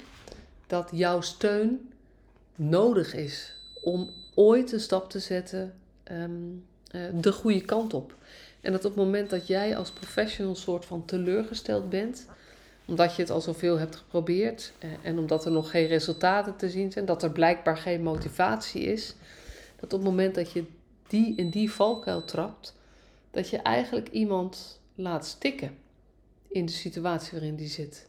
dat 0.67 0.89
jouw 0.91 1.21
steun 1.21 1.89
nodig 2.55 3.13
is 3.13 3.55
om 3.81 4.09
ooit 4.33 4.71
een 4.71 4.79
stap 4.79 5.09
te 5.09 5.19
zetten 5.19 5.73
ehm, 6.03 6.31
eh, 6.87 7.01
de 7.13 7.31
goede 7.31 7.61
kant 7.61 7.93
op. 7.93 8.15
En 8.61 8.71
dat 8.71 8.85
op 8.85 8.95
het 8.95 9.03
moment 9.03 9.29
dat 9.29 9.47
jij 9.47 9.77
als 9.77 9.91
professional 9.91 10.55
soort 10.55 10.85
van 10.85 11.05
teleurgesteld 11.05 11.89
bent, 11.89 12.25
omdat 12.87 13.15
je 13.15 13.21
het 13.21 13.31
al 13.31 13.41
zoveel 13.41 13.77
hebt 13.77 13.95
geprobeerd 13.95 14.73
eh, 14.79 14.89
en 15.01 15.19
omdat 15.19 15.45
er 15.45 15.51
nog 15.51 15.69
geen 15.69 15.87
resultaten 15.87 16.55
te 16.55 16.69
zien 16.69 16.91
zijn, 16.91 17.05
dat 17.05 17.23
er 17.23 17.31
blijkbaar 17.31 17.77
geen 17.77 18.03
motivatie 18.03 18.81
is, 18.81 19.15
dat 19.75 19.93
op 19.93 19.99
het 19.99 20.09
moment 20.09 20.35
dat 20.35 20.51
je 20.51 20.63
die 21.07 21.35
in 21.35 21.49
die 21.49 21.71
valkuil 21.71 22.25
trapt, 22.25 22.75
dat 23.31 23.49
je 23.49 23.57
eigenlijk 23.57 24.09
iemand 24.09 24.79
laat 24.95 25.25
stikken 25.25 25.77
in 26.47 26.65
de 26.65 26.71
situatie 26.71 27.31
waarin 27.31 27.55
die 27.55 27.67
zit. 27.67 28.07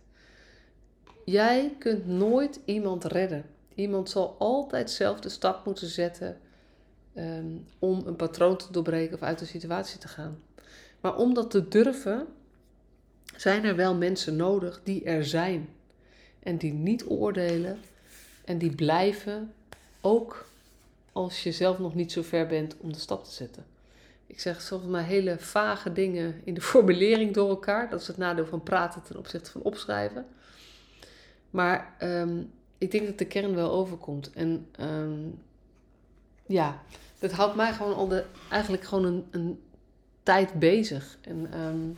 Jij 1.24 1.74
kunt 1.78 2.06
nooit 2.06 2.60
iemand 2.64 3.04
redden. 3.04 3.44
Iemand 3.74 4.10
zal 4.10 4.36
altijd 4.38 4.90
zelf 4.90 5.20
de 5.20 5.28
stap 5.28 5.64
moeten 5.64 5.88
zetten 5.88 6.38
ehm, 7.14 7.56
om 7.78 8.02
een 8.06 8.16
patroon 8.16 8.56
te 8.56 8.72
doorbreken 8.72 9.14
of 9.14 9.22
uit 9.22 9.38
de 9.38 9.44
situatie 9.44 9.98
te 9.98 10.08
gaan. 10.08 10.42
Maar 11.00 11.16
om 11.16 11.34
dat 11.34 11.50
te 11.50 11.68
durven, 11.68 12.26
zijn 13.40 13.64
er 13.64 13.76
wel 13.76 13.94
mensen 13.94 14.36
nodig 14.36 14.80
die 14.84 15.04
er 15.04 15.24
zijn. 15.24 15.68
En 16.42 16.56
die 16.56 16.72
niet 16.72 17.04
oordelen 17.06 17.80
en 18.44 18.58
die 18.58 18.74
blijven, 18.74 19.52
ook 20.00 20.48
als 21.12 21.42
je 21.42 21.52
zelf 21.52 21.78
nog 21.78 21.94
niet 21.94 22.12
zo 22.12 22.22
ver 22.22 22.46
bent 22.46 22.76
om 22.78 22.92
de 22.92 22.98
stap 22.98 23.24
te 23.24 23.30
zetten. 23.30 23.64
Ik 24.26 24.40
zeg 24.40 24.62
soms 24.62 24.84
maar 24.84 25.04
hele 25.04 25.38
vage 25.38 25.92
dingen 25.92 26.40
in 26.44 26.54
de 26.54 26.60
formulering 26.70 27.34
door 27.34 27.48
elkaar. 27.48 27.90
Dat 27.90 28.00
is 28.00 28.06
het 28.06 28.16
nadeel 28.16 28.46
van 28.46 28.62
praten 28.62 29.02
ten 29.02 29.16
opzichte 29.16 29.50
van 29.50 29.62
opschrijven. 29.62 30.26
Maar 31.50 31.94
ehm, 31.98 32.42
ik 32.78 32.90
denk 32.90 33.06
dat 33.06 33.18
de 33.18 33.26
kern 33.26 33.54
wel 33.54 33.70
overkomt. 33.70 34.30
En 34.32 34.66
ehm, 34.76 35.18
ja, 36.46 36.82
dat 37.18 37.32
houdt 37.32 37.56
mij 37.56 37.72
gewoon 37.72 37.94
al 37.94 38.08
de, 38.08 38.24
eigenlijk 38.50 38.84
gewoon 38.84 39.04
een, 39.04 39.26
een 39.30 39.60
tijd 40.22 40.52
bezig. 40.52 41.18
En 41.20 41.60
um, 41.60 41.96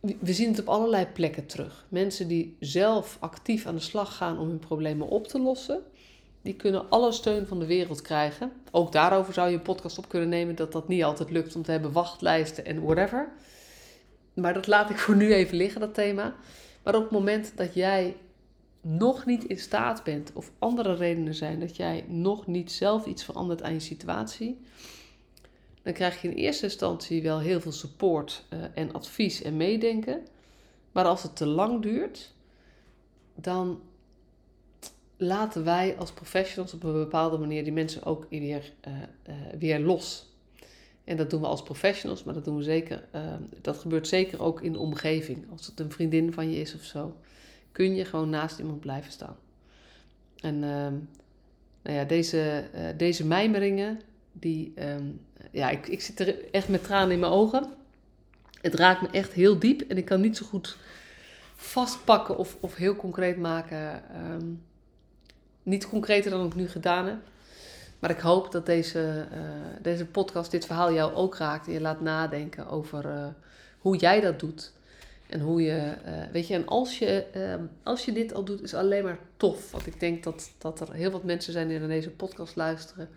we 0.00 0.32
zien 0.32 0.50
het 0.50 0.60
op 0.60 0.68
allerlei 0.68 1.06
plekken 1.06 1.46
terug. 1.46 1.86
Mensen 1.88 2.28
die 2.28 2.56
zelf 2.60 3.16
actief 3.20 3.66
aan 3.66 3.74
de 3.74 3.80
slag 3.80 4.16
gaan 4.16 4.38
om 4.38 4.48
hun 4.48 4.58
problemen 4.58 5.08
op 5.08 5.26
te 5.26 5.40
lossen, 5.40 5.82
die 6.42 6.54
kunnen 6.54 6.90
alle 6.90 7.12
steun 7.12 7.46
van 7.46 7.58
de 7.58 7.66
wereld 7.66 8.02
krijgen. 8.02 8.52
Ook 8.70 8.92
daarover 8.92 9.32
zou 9.32 9.48
je 9.48 9.56
een 9.56 9.62
podcast 9.62 9.98
op 9.98 10.08
kunnen 10.08 10.28
nemen, 10.28 10.54
dat 10.54 10.72
dat 10.72 10.88
niet 10.88 11.04
altijd 11.04 11.30
lukt 11.30 11.56
om 11.56 11.62
te 11.62 11.70
hebben 11.70 11.92
wachtlijsten 11.92 12.64
en 12.64 12.82
whatever. 12.82 13.32
Maar 14.34 14.54
dat 14.54 14.66
laat 14.66 14.90
ik 14.90 14.98
voor 14.98 15.16
nu 15.16 15.32
even 15.32 15.56
liggen, 15.56 15.80
dat 15.80 15.94
thema. 15.94 16.34
Maar 16.82 16.94
op 16.94 17.02
het 17.02 17.10
moment 17.10 17.52
dat 17.56 17.74
jij 17.74 18.16
nog 18.80 19.26
niet 19.26 19.44
in 19.44 19.58
staat 19.58 20.04
bent, 20.04 20.30
of 20.34 20.50
andere 20.58 20.94
redenen 20.94 21.34
zijn 21.34 21.60
dat 21.60 21.76
jij 21.76 22.04
nog 22.08 22.46
niet 22.46 22.72
zelf 22.72 23.06
iets 23.06 23.24
verandert 23.24 23.62
aan 23.62 23.72
je 23.72 23.80
situatie, 23.80 24.60
dan 25.88 25.96
krijg 25.96 26.22
je 26.22 26.28
in 26.28 26.34
eerste 26.34 26.64
instantie 26.64 27.22
wel 27.22 27.38
heel 27.38 27.60
veel 27.60 27.72
support 27.72 28.44
uh, 28.52 28.58
en 28.74 28.92
advies 28.92 29.42
en 29.42 29.56
meedenken. 29.56 30.26
Maar 30.92 31.04
als 31.04 31.22
het 31.22 31.36
te 31.36 31.46
lang 31.46 31.82
duurt, 31.82 32.34
dan 33.34 33.80
laten 35.16 35.64
wij 35.64 35.96
als 35.96 36.12
professionals 36.12 36.74
op 36.74 36.82
een 36.82 36.92
bepaalde 36.92 37.38
manier 37.38 37.64
die 37.64 37.72
mensen 37.72 38.04
ook 38.04 38.26
weer, 38.30 38.72
uh, 38.88 38.94
uh, 39.28 39.34
weer 39.58 39.80
los. 39.80 40.26
En 41.04 41.16
dat 41.16 41.30
doen 41.30 41.40
we 41.40 41.46
als 41.46 41.62
professionals, 41.62 42.24
maar 42.24 42.34
dat 42.34 42.44
doen 42.44 42.56
we 42.56 42.62
zeker. 42.62 43.08
dat 43.60 43.78
gebeurt 43.78 44.08
zeker 44.08 44.42
ook 44.42 44.62
in 44.62 44.72
de 44.72 44.78
omgeving. 44.78 45.50
Als 45.50 45.66
het 45.66 45.80
een 45.80 45.92
vriendin 45.92 46.32
van 46.32 46.50
je 46.50 46.60
is 46.60 46.74
of 46.74 46.82
zo, 46.82 47.16
kun 47.72 47.94
je 47.94 48.04
gewoon 48.04 48.30
naast 48.30 48.58
iemand 48.58 48.80
blijven 48.80 49.12
staan. 49.12 49.36
En 50.40 50.54
ehm, 50.64 50.94
nou 51.82 51.96
ja, 51.96 52.04
deze, 52.04 52.64
deze 52.96 53.26
mijmeringen, 53.26 54.00
die, 54.32 54.72
ehm, 54.74 55.06
ja, 55.50 55.70
ik, 55.70 55.88
ik 55.88 56.00
zit 56.00 56.20
er 56.20 56.50
echt 56.50 56.68
met 56.68 56.84
tranen 56.84 57.10
in 57.10 57.20
mijn 57.20 57.32
ogen. 57.32 57.66
Het 58.60 58.74
raakt 58.74 59.00
me 59.00 59.08
echt 59.10 59.32
heel 59.32 59.58
diep 59.58 59.80
en 59.80 59.96
ik 59.96 60.04
kan 60.04 60.20
niet 60.20 60.36
zo 60.36 60.46
goed 60.46 60.76
vastpakken 61.54 62.36
of, 62.36 62.56
of 62.60 62.74
heel 62.74 62.96
concreet 62.96 63.36
maken. 63.36 64.02
Ehm, 64.12 64.46
niet 65.62 65.88
concreter 65.88 66.30
dan 66.30 66.46
ik 66.46 66.54
nu 66.54 66.68
gedaan 66.68 67.06
heb. 67.06 67.18
Maar 67.98 68.10
ik 68.10 68.18
hoop 68.18 68.52
dat 68.52 68.66
deze, 68.66 69.26
uh, 69.32 69.38
deze 69.82 70.06
podcast, 70.06 70.50
dit 70.50 70.66
verhaal 70.66 70.92
jou 70.92 71.14
ook 71.14 71.36
raakt. 71.36 71.66
En 71.66 71.72
je 71.72 71.80
laat 71.80 72.00
nadenken 72.00 72.68
over 72.68 73.04
uh, 73.04 73.26
hoe 73.78 73.96
jij 73.96 74.20
dat 74.20 74.40
doet. 74.40 74.72
En 75.26 75.40
hoe 75.40 75.62
je, 75.62 75.94
uh, 76.06 76.12
weet 76.32 76.46
je, 76.46 76.54
en 76.54 76.66
als 76.66 76.98
je, 76.98 77.24
ehm, 77.32 77.62
als 77.82 78.04
je 78.04 78.12
dit 78.12 78.34
al 78.34 78.44
doet, 78.44 78.62
is 78.62 78.74
alleen 78.74 79.04
maar 79.04 79.18
tof. 79.36 79.70
Want 79.70 79.86
ik 79.86 80.00
denk 80.00 80.24
dat, 80.24 80.50
dat 80.58 80.80
er 80.80 80.92
heel 80.92 81.10
wat 81.10 81.24
mensen 81.24 81.52
zijn 81.52 81.68
die 81.68 81.78
naar 81.78 81.88
deze 81.88 82.10
podcast 82.10 82.56
luisteren 82.56 83.08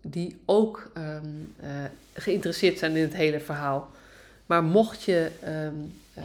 die 0.00 0.36
ook 0.44 0.90
ehm, 0.94 1.26
eh, 1.60 1.84
geïnteresseerd 2.12 2.78
zijn 2.78 2.96
in 2.96 3.02
het 3.02 3.14
hele 3.14 3.40
verhaal. 3.40 3.90
Maar 4.46 4.64
mocht 4.64 5.02
je, 5.02 5.30
ehm, 5.40 5.74
eh, 6.14 6.24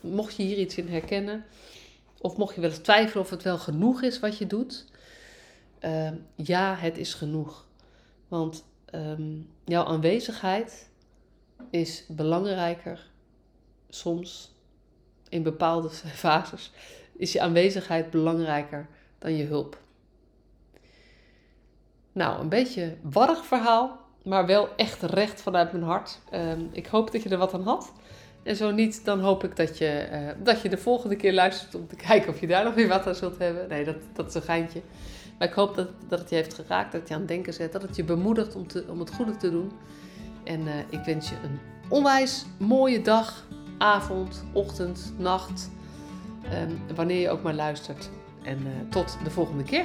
mocht 0.00 0.36
je 0.36 0.42
hier 0.42 0.58
iets 0.58 0.76
in 0.76 0.88
herkennen, 0.88 1.44
of 2.18 2.36
mocht 2.36 2.54
je 2.54 2.60
wel 2.60 2.70
eens 2.70 2.78
twijfelen 2.78 3.24
of 3.24 3.30
het 3.30 3.42
wel 3.42 3.58
genoeg 3.58 4.02
is 4.02 4.18
wat 4.18 4.38
je 4.38 4.46
doet, 4.46 4.84
ehm, 5.78 6.14
ja, 6.34 6.76
het 6.76 6.98
is 6.98 7.14
genoeg. 7.14 7.68
Want 8.28 8.64
jouw 9.64 9.84
aanwezigheid 9.84 10.88
is 11.70 12.04
belangrijker 12.08 13.08
soms 13.88 14.54
in 15.28 15.42
bepaalde 15.42 15.90
fases 16.24 16.70
is 17.20 17.32
je 17.32 17.40
aanwezigheid 17.40 18.10
belangrijker 18.10 18.88
dan 19.18 19.36
je 19.36 19.44
hulp. 19.44 19.78
Nou, 22.12 22.40
een 22.40 22.48
beetje 22.48 22.96
warrig 23.02 23.44
verhaal, 23.44 23.98
maar 24.24 24.46
wel 24.46 24.68
echt 24.76 25.02
recht 25.02 25.42
vanuit 25.42 25.72
mijn 25.72 25.84
hart. 25.84 26.18
Ehm, 26.30 26.60
ik 26.70 26.86
hoop 26.86 27.12
dat 27.12 27.22
je 27.22 27.28
er 27.28 27.38
wat 27.38 27.54
aan 27.54 27.62
had. 27.62 27.92
En 28.42 28.56
zo 28.56 28.70
niet, 28.70 29.04
dan 29.04 29.20
hoop 29.20 29.44
ik 29.44 29.56
dat 29.56 29.78
je, 29.78 30.08
uh, 30.12 30.44
dat 30.44 30.60
je 30.60 30.68
de 30.68 30.78
volgende 30.78 31.16
keer 31.16 31.32
luistert 31.32 31.74
om 31.74 31.88
te 31.88 31.96
kijken 32.08 32.28
of 32.28 32.40
je 32.40 32.46
daar 32.46 32.64
nog 32.64 32.74
weer 32.74 32.88
wat 32.88 33.06
aan 33.06 33.14
zult 33.14 33.38
hebben. 33.38 33.68
Nee, 33.68 33.84
dat, 33.84 33.96
dat 34.12 34.28
is 34.28 34.34
een 34.34 34.42
geintje. 34.42 34.82
Maar 35.38 35.48
ik 35.48 35.54
hoop 35.54 35.74
dat, 35.74 35.88
dat 36.08 36.18
het 36.18 36.30
je 36.30 36.34
heeft 36.34 36.54
geraakt, 36.54 36.92
dat 36.92 37.08
je 37.08 37.14
aan 37.14 37.20
het 37.20 37.28
denken 37.28 37.52
zet, 37.52 37.72
dat 37.72 37.82
het 37.82 37.96
je 37.96 38.04
bemoedigt 38.04 38.54
om, 38.54 38.66
te, 38.66 38.84
om 38.88 38.98
het 38.98 39.14
goede 39.14 39.36
te 39.36 39.50
doen. 39.50 39.72
En 40.44 40.60
uh, 40.60 40.78
ik 40.90 41.04
wens 41.04 41.28
je 41.28 41.34
een 41.42 41.58
onwijs 41.88 42.44
mooie 42.58 43.02
dag, 43.02 43.46
avond, 43.78 44.44
ochtend, 44.52 45.12
nacht, 45.16 45.70
um, 46.52 46.94
wanneer 46.94 47.20
je 47.20 47.30
ook 47.30 47.42
maar 47.42 47.54
luistert. 47.54 48.10
En 48.42 48.58
uh, 48.58 48.90
tot 48.90 49.18
de 49.24 49.30
volgende 49.30 49.62
keer. 49.62 49.84